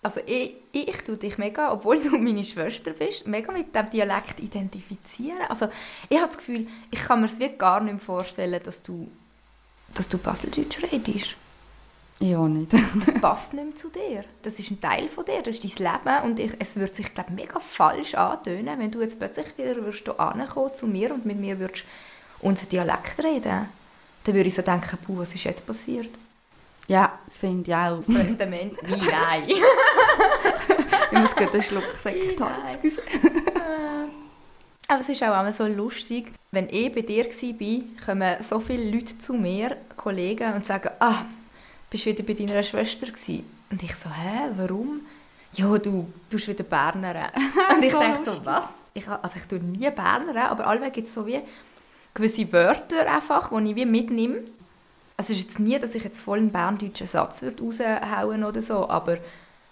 Also 0.02 0.19
ich, 0.26 0.56
ich 0.71 0.97
tue 1.04 1.17
dich 1.17 1.38
mega, 1.38 1.71
obwohl 1.71 2.02
du 2.02 2.17
meine 2.17 2.43
Schwester 2.43 2.91
bist, 2.91 3.26
mega 3.28 3.52
mit 3.52 3.73
dem 3.73 3.89
Dialekt 3.89 4.39
identifizieren. 4.39 5.43
Also 5.47 5.67
ich 6.10 6.17
habe 6.17 6.28
das 6.28 6.38
Gefühl, 6.38 6.67
ich 6.91 6.99
kann 6.99 7.21
mir 7.21 7.28
es 7.28 7.39
gar 7.58 7.82
nicht 7.82 8.02
vorstellen, 8.02 8.62
dass 8.63 8.82
du, 8.82 9.10
dass 9.93 10.10
du 10.10 10.17
Baseldeutsch 10.17 10.84
redest. 10.84 11.38
Ja, 12.23 12.47
nicht. 12.47 12.71
das 12.71 13.21
passt 13.21 13.53
nicht 13.53 13.65
mehr 13.65 13.75
zu 13.75 13.89
dir. 13.89 14.23
Das 14.43 14.57
ist 14.57 14.71
ein 14.71 14.79
Teil 14.79 15.09
von 15.09 15.25
dir, 15.25 15.41
das 15.41 15.55
ist 15.57 15.77
dein 15.77 15.91
Leben 15.91 16.23
und 16.23 16.39
ich, 16.39 16.53
es 16.57 16.77
würde 16.77 16.93
sich, 16.93 17.13
glaube 17.13 17.33
mega 17.33 17.59
falsch 17.59 18.15
antönen, 18.15 18.79
wenn 18.79 18.91
du 18.91 19.01
jetzt 19.01 19.19
plötzlich 19.19 19.57
wieder 19.57 19.75
würdest 19.75 20.07
ankommen 20.07 20.73
zu 20.73 20.88
mir 20.88 21.13
und 21.13 21.25
mit 21.25 21.38
mir 21.38 21.59
würdest 21.59 21.83
unser 22.39 22.65
Dialekt 22.65 23.21
reden. 23.21 23.67
Dann 24.23 24.36
würde 24.36 24.47
ich 24.47 24.55
so 24.55 24.62
denken, 24.62 24.97
puh, 25.05 25.17
was 25.17 25.36
ist 25.36 25.43
jetzt 25.43 25.67
passiert? 25.67 26.12
Ja, 26.88 27.12
das 27.25 27.39
finde 27.39 27.69
ich 27.69 27.75
auch. 27.75 28.01
Fremde 28.03 28.45
Menschen, 28.45 28.77
wie 28.83 29.05
nein. 29.12 29.49
ich 31.12 31.19
muss 31.19 31.36
gerade 31.36 31.51
einen 31.51 31.62
Schluck 31.62 31.99
Sekt 31.99 32.39
haben, 32.39 32.63
Aber 34.88 35.01
es 35.01 35.09
ist 35.09 35.23
auch 35.23 35.41
immer 35.41 35.51
so 35.51 35.67
lustig, 35.67 36.31
wenn 36.51 36.69
ich 36.69 36.93
bei 36.95 37.01
dir 37.01 37.25
war, 37.25 38.05
kommen 38.05 38.36
so 38.49 38.62
viele 38.62 38.89
Leute 38.91 39.17
zu 39.19 39.33
mir, 39.33 39.75
Kollegen, 39.97 40.53
und 40.53 40.65
sagen, 40.65 40.89
ah, 40.99 41.25
bist 41.93 42.08
du 42.08 42.10
wieder 42.10 42.23
bei 42.23 42.34
deiner 42.34 42.63
Schwester 42.63 43.06
gewesen? 43.06 43.45
Und 43.69 43.84
ich 43.84 43.95
so, 43.95 44.10
hä, 44.10 44.49
warum? 44.58 45.01
Ja, 45.53 45.77
du 45.77 46.12
tust 46.27 46.47
wieder 46.47 46.63
Berner. 46.63 47.32
Und 47.75 47.84
ich 47.84 47.91
so 47.91 47.99
denke 47.99 48.32
so, 48.32 48.45
was? 48.45 48.63
Ich, 48.95 49.08
also 49.08 49.36
ich 49.36 49.43
tue 49.43 49.60
nie 49.60 49.91
Berner, 49.91 50.49
aber 50.49 50.65
allweil 50.65 50.89
gibt 50.89 51.08
es 51.08 51.13
so 51.13 51.27
wie 51.27 51.39
gewisse 52.15 52.51
Wörter 52.51 53.12
einfach, 53.12 53.51
die 53.51 53.69
ich 53.69 53.75
wie 53.75 53.86
mitnehme. 53.86 54.39
Es 55.17 55.29
ist 55.29 55.41
jetzt 55.41 55.60
nie, 55.60 55.77
dass 55.77 55.93
ich 55.93 56.03
jetzt 56.03 56.19
voll 56.19 56.39
einen 56.39 56.51
berndeutschen 56.51 57.06
Satz 57.06 57.43
raushauen 57.43 58.43
oder 58.43 58.63
so, 58.63 58.89
aber 58.89 59.19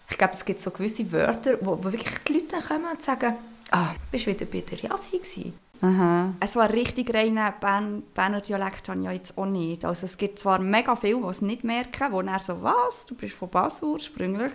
ich 0.08 0.18
glaube, 0.18 0.36
es 0.36 0.46
gibt 0.46 0.62
so 0.62 0.70
gewisse 0.70 1.12
Wörter, 1.12 1.58
wo, 1.62 1.84
wo 1.84 1.92
wirklich 1.92 2.20
die 2.20 2.34
Leute 2.34 2.64
kommen 2.68 2.86
und 2.86 3.02
sagen, 3.02 3.34
ah, 3.72 3.96
bist 4.12 4.28
du 4.28 4.32
wieder 4.32 4.46
bei 4.46 4.62
der 4.62 4.78
Jassi 4.78 5.18
gewesen? 5.18 5.54
Aha. 5.82 6.34
So 6.46 6.60
einen 6.60 6.74
richtig 6.74 7.14
reinen 7.14 7.54
Bern, 7.60 8.04
Berner 8.14 8.42
Dialekt 8.42 8.88
habe 8.88 9.00
ich 9.00 9.06
ja 9.06 9.12
jetzt 9.12 9.38
auch 9.38 9.48
nicht. 9.48 9.84
Also 9.84 10.06
es 10.06 10.18
gibt 10.18 10.38
zwar 10.38 10.60
mega 10.60 10.96
viele, 10.96 11.22
die 11.22 11.28
es 11.28 11.42
nicht 11.42 11.64
merken, 11.64 12.12
die 12.12 12.26
dann 12.26 12.40
so, 12.40 12.62
was, 12.62 13.06
du 13.08 13.16
bist 13.16 13.34
von 13.34 13.50
Basel 13.50 13.90
ursprünglich. 13.90 14.52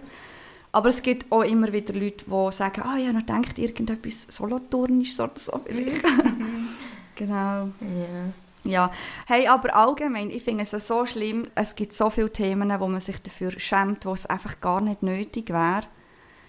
Aber 0.71 0.91
es 0.91 1.03
gibt 1.03 1.31
auch 1.33 1.43
immer 1.43 1.73
wieder 1.73 1.95
Leute, 1.95 2.25
die 2.27 2.53
sagen, 2.53 2.83
ah, 2.83 2.99
ja, 2.99 3.13
noch 3.13 3.23
denkt 3.23 3.59
irgendetwas 3.59 4.27
Solothurnisch 4.29 5.19
oder 5.19 5.33
so 5.35 5.59
vielleicht. 5.59 6.05
Mhm. 6.05 6.69
genau. 7.15 7.69
Yeah. 7.81 8.33
Ja, 8.63 8.91
hey, 9.27 9.47
aber 9.47 9.75
allgemein, 9.77 10.29
ich 10.29 10.43
finde 10.43 10.65
es 10.65 10.71
so 10.71 11.07
schlimm, 11.07 11.47
es 11.55 11.77
gibt 11.77 11.93
so 11.93 12.11
viele 12.11 12.33
Themen, 12.33 12.79
wo 12.81 12.89
man 12.89 13.01
sich 13.01 13.23
dafür 13.23 13.53
schämt, 13.53 14.05
wo 14.05 14.13
es 14.13 14.27
einfach 14.27 14.61
gar 14.61 14.81
nicht 14.81 15.03
nötig 15.03 15.51
wäre. 15.51 15.85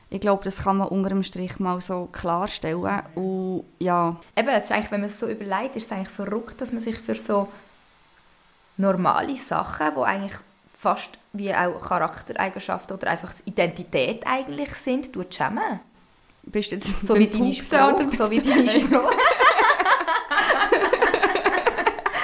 Ich 0.09 0.21
glaube, 0.21 0.43
das 0.43 0.63
kann 0.63 0.77
man 0.77 0.87
unter 0.87 1.09
dem 1.09 1.21
Strich 1.23 1.59
mal 1.59 1.81
so 1.81 2.07
klarstellen. 2.11 3.01
Und, 3.15 3.65
ja. 3.79 4.15
Eben, 4.37 4.47
es 4.49 4.65
ist 4.65 4.71
eigentlich, 4.71 4.91
wenn 4.91 5.01
man 5.01 5.09
es 5.09 5.19
so 5.19 5.27
überlegt, 5.27 5.75
ist 5.75 5.87
es 5.87 5.91
eigentlich 5.91 6.09
verrückt, 6.09 6.61
dass 6.61 6.71
man 6.71 6.81
sich 6.81 6.97
für 6.97 7.15
so 7.15 7.49
normale 8.77 9.35
Sachen, 9.35 9.87
die 9.95 10.01
eigentlich 10.01 10.35
fast 10.79 11.09
wie 11.33 11.53
auch 11.53 11.81
Charaktereigenschaften 11.81 12.95
oder 12.95 13.07
einfach 13.07 13.33
Identität 13.45 14.25
eigentlich 14.25 14.73
sind, 14.75 15.11
tut 15.11 15.33
schämen. 15.33 15.79
Bist 16.43 16.71
du 16.71 16.75
jetzt 16.75 17.05
So 17.05 17.15
wie 17.15 17.27
deine 17.27 17.53
Sprache. 17.53 17.95
oder 17.95 18.15
So 18.15 18.31
wie 18.31 18.39
deine 18.39 18.69
Sprache. 18.69 19.15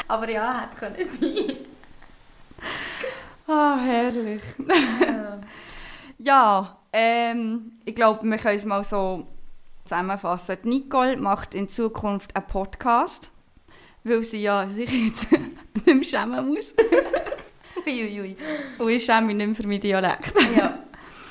Aber 0.08 0.30
ja, 0.30 0.62
hätte 0.62 0.76
können 0.78 1.10
sein. 1.20 1.58
Ah, 3.48 3.78
herrlich. 3.84 4.42
Ja, 6.20 6.78
ähm, 6.94 7.72
ich 7.86 7.96
glaube, 7.96 8.24
wir 8.24 8.38
können 8.38 8.56
es 8.56 8.66
mal 8.66 8.84
so 8.84 9.28
zusammenfassen. 9.84 10.58
Die 10.64 10.70
Nicole 10.70 11.18
macht 11.18 11.56
in 11.56 11.68
Zukunft 11.68 12.36
einen 12.36 12.46
Podcast, 12.46 13.32
weil 14.04 14.24
sie 14.24 14.44
ja 14.44 14.68
sich 14.70 14.90
jetzt 14.92 15.28
nicht 15.74 15.86
mehr 15.88 16.04
schämen 16.04 16.50
muss. 16.50 16.74
Uiuiui. 17.88 18.38
Und 18.78 18.90
ich 18.90 19.04
schäme 19.04 19.28
mich 19.28 19.36
nicht 19.36 19.48
mehr 19.48 19.56
für 19.56 19.68
meinen 19.68 19.82
Dialekt. 19.82 20.34
Ja. 20.56 20.80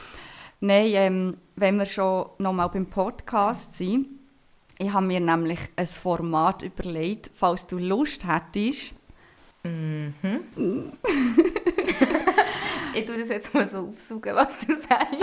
Nein, 0.60 0.90
ähm, 0.94 1.36
wenn 1.56 1.76
wir 1.76 1.86
schon 1.86 2.26
nochmal 2.38 2.68
beim 2.68 2.86
Podcast 2.86 3.74
sind, 3.74 4.08
ich 4.78 4.92
habe 4.92 5.06
mir 5.06 5.20
nämlich 5.20 5.60
ein 5.76 5.86
Format 5.86 6.62
überlegt, 6.62 7.30
falls 7.34 7.66
du 7.66 7.78
Lust 7.78 8.26
hättest. 8.26 8.94
Mhm. 9.62 10.92
Ich 12.94 13.06
tue 13.06 13.18
das 13.18 13.28
jetzt 13.28 13.54
mal 13.54 13.66
so 13.66 13.92
aufsaugen, 13.92 14.34
was 14.34 14.58
du 14.58 14.74
sagst. 14.74 15.16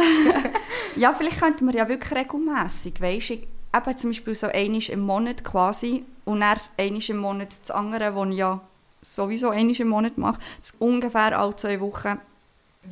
Ja, 0.96 1.14
vielleicht 1.14 1.40
könnten 1.40 1.66
wir 1.68 1.76
ja 1.76 1.88
wirklich 1.88 2.12
regelmässig, 2.12 3.00
weißt 3.02 3.30
du, 3.30 3.34
eben 3.34 3.98
zum 3.98 4.10
Beispiel 4.10 4.36
so 4.36 4.48
einmal 4.48 4.82
im 4.90 5.02
Monat 5.02 5.44
quasi 5.44 6.04
und 6.26 6.42
dann 6.42 6.58
einmal 6.78 7.02
im 7.10 7.18
Monat 7.18 7.50
das 7.62 7.72
andere, 7.72 8.12
das 8.14 8.30
ich 8.30 8.38
ja 8.38 8.62
sowieso 9.02 9.50
einmal 9.50 9.76
im 9.76 9.90
Monat 9.90 10.18
mache, 10.18 10.40
dass 10.60 10.76
ungefähr 10.80 11.38
alle 11.38 11.56
zwei 11.56 11.80
Wochen 11.80 12.20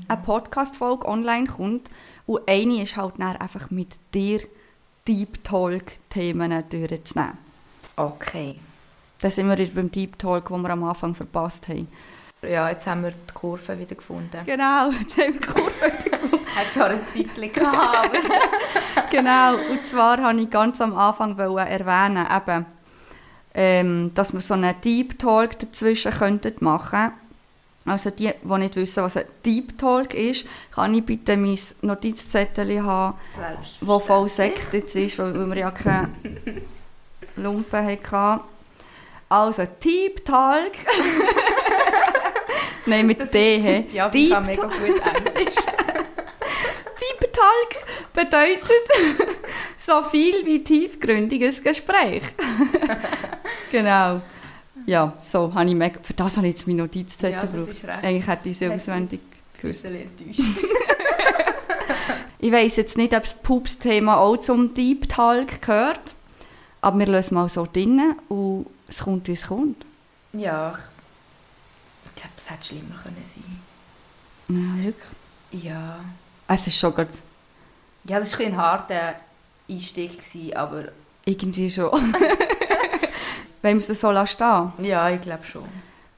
eine 0.08 0.22
Podcast-Folge 0.22 1.08
online 1.08 1.48
kommt 1.48 1.90
und 2.26 2.42
eine 2.48 2.84
ist 2.84 2.98
halt 2.98 3.16
dann 3.18 3.38
einfach 3.38 3.70
mit 3.72 3.96
dir 4.14 4.42
Deep 5.08 5.44
Talk-Themen 5.44 6.64
durchzunehmen. 6.70 7.38
Okay. 7.96 8.60
Da 9.22 9.30
sind 9.30 9.50
wir 9.50 9.68
beim 9.74 9.90
Deep 9.90 10.20
Talk, 10.20 10.50
den 10.50 10.62
wir 10.62 10.70
am 10.70 10.84
Anfang 10.84 11.16
verpasst 11.16 11.68
haben. 11.68 11.88
Ja, 12.44 12.70
jetzt 12.70 12.86
haben 12.86 13.04
wir 13.04 13.12
die 13.12 13.34
Kurve 13.34 13.80
wieder 13.80 13.96
gefunden. 13.96 14.38
Genau, 14.46 14.92
jetzt 14.92 15.18
haben 15.18 15.34
wir 15.34 15.42
die 15.42 15.48
Kurve. 15.48 15.92
Hat 16.56 16.74
zwar 16.74 16.90
ein 16.90 17.00
Zeitchen 17.14 17.52
gehabt, 17.52 18.18
genau, 19.12 19.56
und 19.72 19.86
zwar 19.86 20.22
wollte 20.24 20.42
ich 20.42 20.50
ganz 20.50 20.82
am 20.82 20.96
Anfang 20.98 21.38
erwähnen, 21.38 22.28
eben, 22.36 22.66
ähm, 23.54 24.12
dass 24.16 24.34
wir 24.34 24.42
so 24.42 24.54
einen 24.56 24.80
Deep 24.82 25.20
Talk 25.20 25.60
dazwischen 25.60 26.12
könnten 26.12 26.56
machen 26.60 27.12
Also 27.86 28.10
die, 28.12 28.32
die 28.42 28.58
nicht 28.58 28.76
wissen, 28.76 29.04
was 29.04 29.18
ein 29.18 29.26
Deep 29.46 29.78
Talk 29.78 30.14
ist, 30.14 30.46
kann 30.74 30.94
ich 30.94 31.06
bitte 31.06 31.38
mein 31.38 31.60
Notizzettel 31.82 32.84
haben, 32.84 33.18
wo 33.82 34.00
voll 34.00 34.30
Sekt 34.30 34.74
jetzt 34.74 34.96
ist, 34.96 35.20
weil 35.20 35.34
wir 35.48 35.58
ja 35.58 35.72
keine 35.72 36.10
Lumpen 37.36 37.86
hatten. 37.86 38.42
Also, 39.30 39.64
Deep 39.84 40.24
Talk. 40.24 40.72
Nein, 42.86 43.06
mit 43.06 43.34
D. 43.34 43.86
Ja, 43.94 44.10
Deep 44.10 44.32
kann 44.32 44.46
mega 44.46 44.64
gut 44.64 44.74
Englisch. 44.82 45.56
Deep 47.00 47.34
Talk 47.34 47.86
bedeutet 48.14 49.28
so 49.78 50.04
viel 50.04 50.46
wie 50.46 50.64
tiefgründiges 50.64 51.64
Gespräch. 51.64 52.24
genau. 53.72 54.22
Ja, 54.86 55.14
so 55.22 55.54
habe 55.54 55.70
ich 55.70 55.76
mega, 55.76 56.00
für 56.02 56.14
das 56.14 56.38
habe 56.38 56.48
ich 56.48 56.56
jetzt 56.56 56.68
meine 56.68 56.84
Notizzettel 56.84 57.32
Ja, 57.34 57.42
gebraucht. 57.42 57.76
Eigentlich 58.02 58.28
hätte 58.28 58.50
ich 58.50 58.58
sie 58.58 58.70
auswendig 58.70 59.20
gewusst. 59.62 59.86
Ich 62.40 62.52
weiss 62.52 62.76
jetzt 62.76 62.98
nicht, 62.98 63.14
ob 63.14 63.24
das 63.24 63.34
Pups-Thema 63.34 64.18
auch 64.18 64.38
zum 64.38 64.74
Deep 64.74 65.10
Talk 65.10 65.62
gehört, 65.62 66.00
aber 66.82 67.00
wir 67.00 67.08
lassen 67.08 67.34
mal 67.36 67.50
so 67.50 67.68
drinnen 67.72 68.16
und 68.30 68.68
es 68.88 69.00
kommt, 69.00 69.28
wie 69.28 69.34
es 69.34 69.48
kommt. 69.48 69.84
Ja, 70.34 70.78
ich 70.78 70.97
glaube, 72.18 72.34
es 72.38 72.50
hätte 72.50 72.68
schlimmer 72.68 72.96
können 73.02 73.24
sein. 73.26 73.62
Ja, 74.50 74.84
wirklich. 74.84 75.64
Ja. 75.64 76.00
Es 76.48 76.68
ist 76.68 76.78
schon 76.78 76.94
gerade 76.94 77.12
Ja, 78.06 78.20
das 78.20 78.34
war 78.34 78.46
ein, 78.46 78.54
ein 78.54 78.58
harter 78.58 79.16
Einstieg, 79.70 80.18
gewesen, 80.18 80.56
aber 80.56 80.86
irgendwie 81.26 81.70
schon. 81.70 81.92
Wenn 83.62 83.80
wir 83.80 83.90
es 83.90 84.00
so 84.00 84.12
lassen 84.12 84.72
ja, 84.80 85.10
ich 85.10 85.22
glaube 85.22 85.44
schon. 85.44 85.64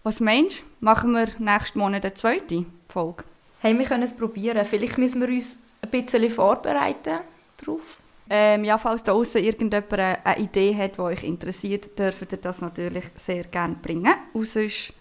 Was 0.04 0.20
meinst 0.20 0.60
du? 0.60 0.64
Machen 0.82 1.12
wir 1.12 1.28
nächsten 1.40 1.80
Monat 1.80 2.06
eine 2.06 2.14
zweite 2.14 2.66
Folge? 2.88 3.24
Hey, 3.60 3.78
wir 3.78 3.86
können 3.86 4.04
es 4.04 4.16
probieren. 4.16 4.66
Vielleicht 4.66 4.98
müssen 4.98 5.22
wir 5.22 5.28
uns 5.28 5.58
ein 5.82 5.90
bisschen 5.90 6.30
vorbereiten 6.30 7.20
darauf. 7.58 7.82
Ähm, 8.30 8.64
ja, 8.64 8.78
falls 8.78 9.04
da 9.04 9.14
außen 9.14 9.44
irgendjemand 9.44 9.92
eine, 9.94 10.24
eine 10.24 10.40
Idee 10.40 10.76
hat, 10.76 10.98
die 10.98 11.02
euch 11.02 11.24
interessiert, 11.24 11.98
dürft 11.98 12.32
ihr 12.32 12.38
das 12.38 12.62
natürlich 12.62 13.06
sehr 13.16 13.44
gerne 13.46 13.76
bringen. 13.82 14.14
Und 14.34 14.48
sonst, 14.48 14.94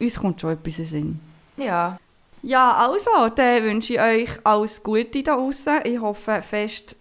uns 0.00 0.18
kommt 0.18 0.40
schon 0.40 0.52
etwas 0.52 0.78
in 0.78 0.84
Sinn. 0.84 1.20
Ja. 1.56 1.96
Ja, 2.42 2.72
also, 2.72 3.28
dann 3.34 3.62
wünsche 3.62 3.94
ich 3.94 4.00
euch 4.00 4.30
alles 4.44 4.82
Gute 4.82 5.22
da 5.22 5.36
außen. 5.36 5.80
Ich 5.84 5.98
hoffe 5.98 6.42
fest, 6.42 6.96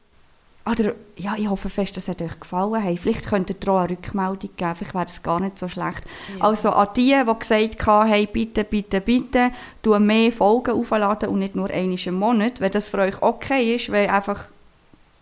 oder, 0.66 0.94
ja, 1.18 1.36
ich 1.38 1.50
hoffe 1.50 1.68
fest, 1.68 1.98
dass 1.98 2.08
es 2.08 2.22
euch 2.22 2.40
gefallen 2.40 2.82
hat. 2.82 3.00
Vielleicht 3.00 3.28
könnt 3.28 3.50
ihr 3.50 3.70
auch 3.70 3.80
eine 3.80 3.90
Rückmeldung 3.90 4.50
geben, 4.56 4.76
vielleicht 4.76 4.94
wäre 4.94 5.06
das 5.06 5.22
gar 5.22 5.42
nicht 5.42 5.60
so 5.60 5.68
schlecht. 5.68 6.04
Ja. 6.38 6.46
Also 6.46 6.70
an 6.70 6.88
die, 6.96 7.14
die 7.14 7.40
gesagt 7.40 7.86
haben, 7.86 8.10
hey, 8.10 8.30
bitte, 8.32 8.64
bitte, 8.64 9.02
bitte, 9.02 9.52
tu 9.82 9.98
mehr 10.00 10.32
Folgen 10.32 10.72
aufladen 10.72 11.30
und 11.30 11.40
nicht 11.40 11.56
nur 11.56 11.70
einmal 11.70 12.00
im 12.06 12.16
Monat, 12.16 12.62
wenn 12.62 12.72
das 12.72 12.88
für 12.88 13.00
euch 13.00 13.22
okay 13.22 13.76
ist, 13.76 13.92
wenn 13.92 14.10
einfach 14.10 14.46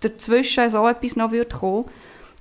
dazwischen 0.01 0.69
so 0.69 0.87
etwas 0.87 1.15
noch 1.15 1.31
wird 1.31 1.53
kommen, 1.53 1.85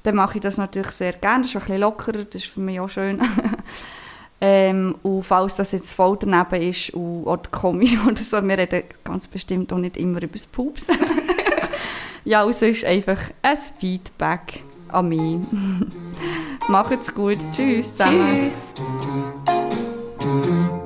dann 0.02 0.16
mache 0.16 0.36
ich 0.36 0.42
das 0.42 0.58
natürlich 0.58 0.92
sehr 0.92 1.14
gerne. 1.14 1.42
Das 1.42 1.48
ist 1.48 1.56
ein 1.56 1.60
bisschen 1.60 1.80
lockerer, 1.80 2.24
das 2.24 2.42
ist 2.42 2.52
für 2.52 2.60
mich 2.60 2.80
auch 2.80 2.88
schön. 2.90 3.22
ähm, 4.40 4.94
und 5.02 5.22
falls 5.22 5.56
das 5.56 5.72
jetzt 5.72 5.92
voll 5.92 6.16
daneben 6.18 6.62
ist 6.62 6.90
und, 6.94 7.24
oder 7.24 7.42
komisch 7.50 7.96
oder 8.06 8.16
so, 8.16 8.42
wir 8.42 8.56
reden 8.56 8.84
ganz 9.04 9.26
bestimmt 9.26 9.72
auch 9.72 9.78
nicht 9.78 9.96
immer 9.96 10.22
über 10.22 10.32
das 10.32 10.46
Pups. 10.46 10.86
ja, 12.24 12.42
und 12.42 12.54
sonst 12.54 12.84
einfach 12.84 13.18
ein 13.42 13.58
Feedback 13.78 14.62
an 14.88 15.08
mich. 15.08 15.38
Macht's 16.68 17.14
gut. 17.14 17.38
Tschüss 17.52 17.96
zusammen. 17.96 18.50
Tschüss. 19.46 20.79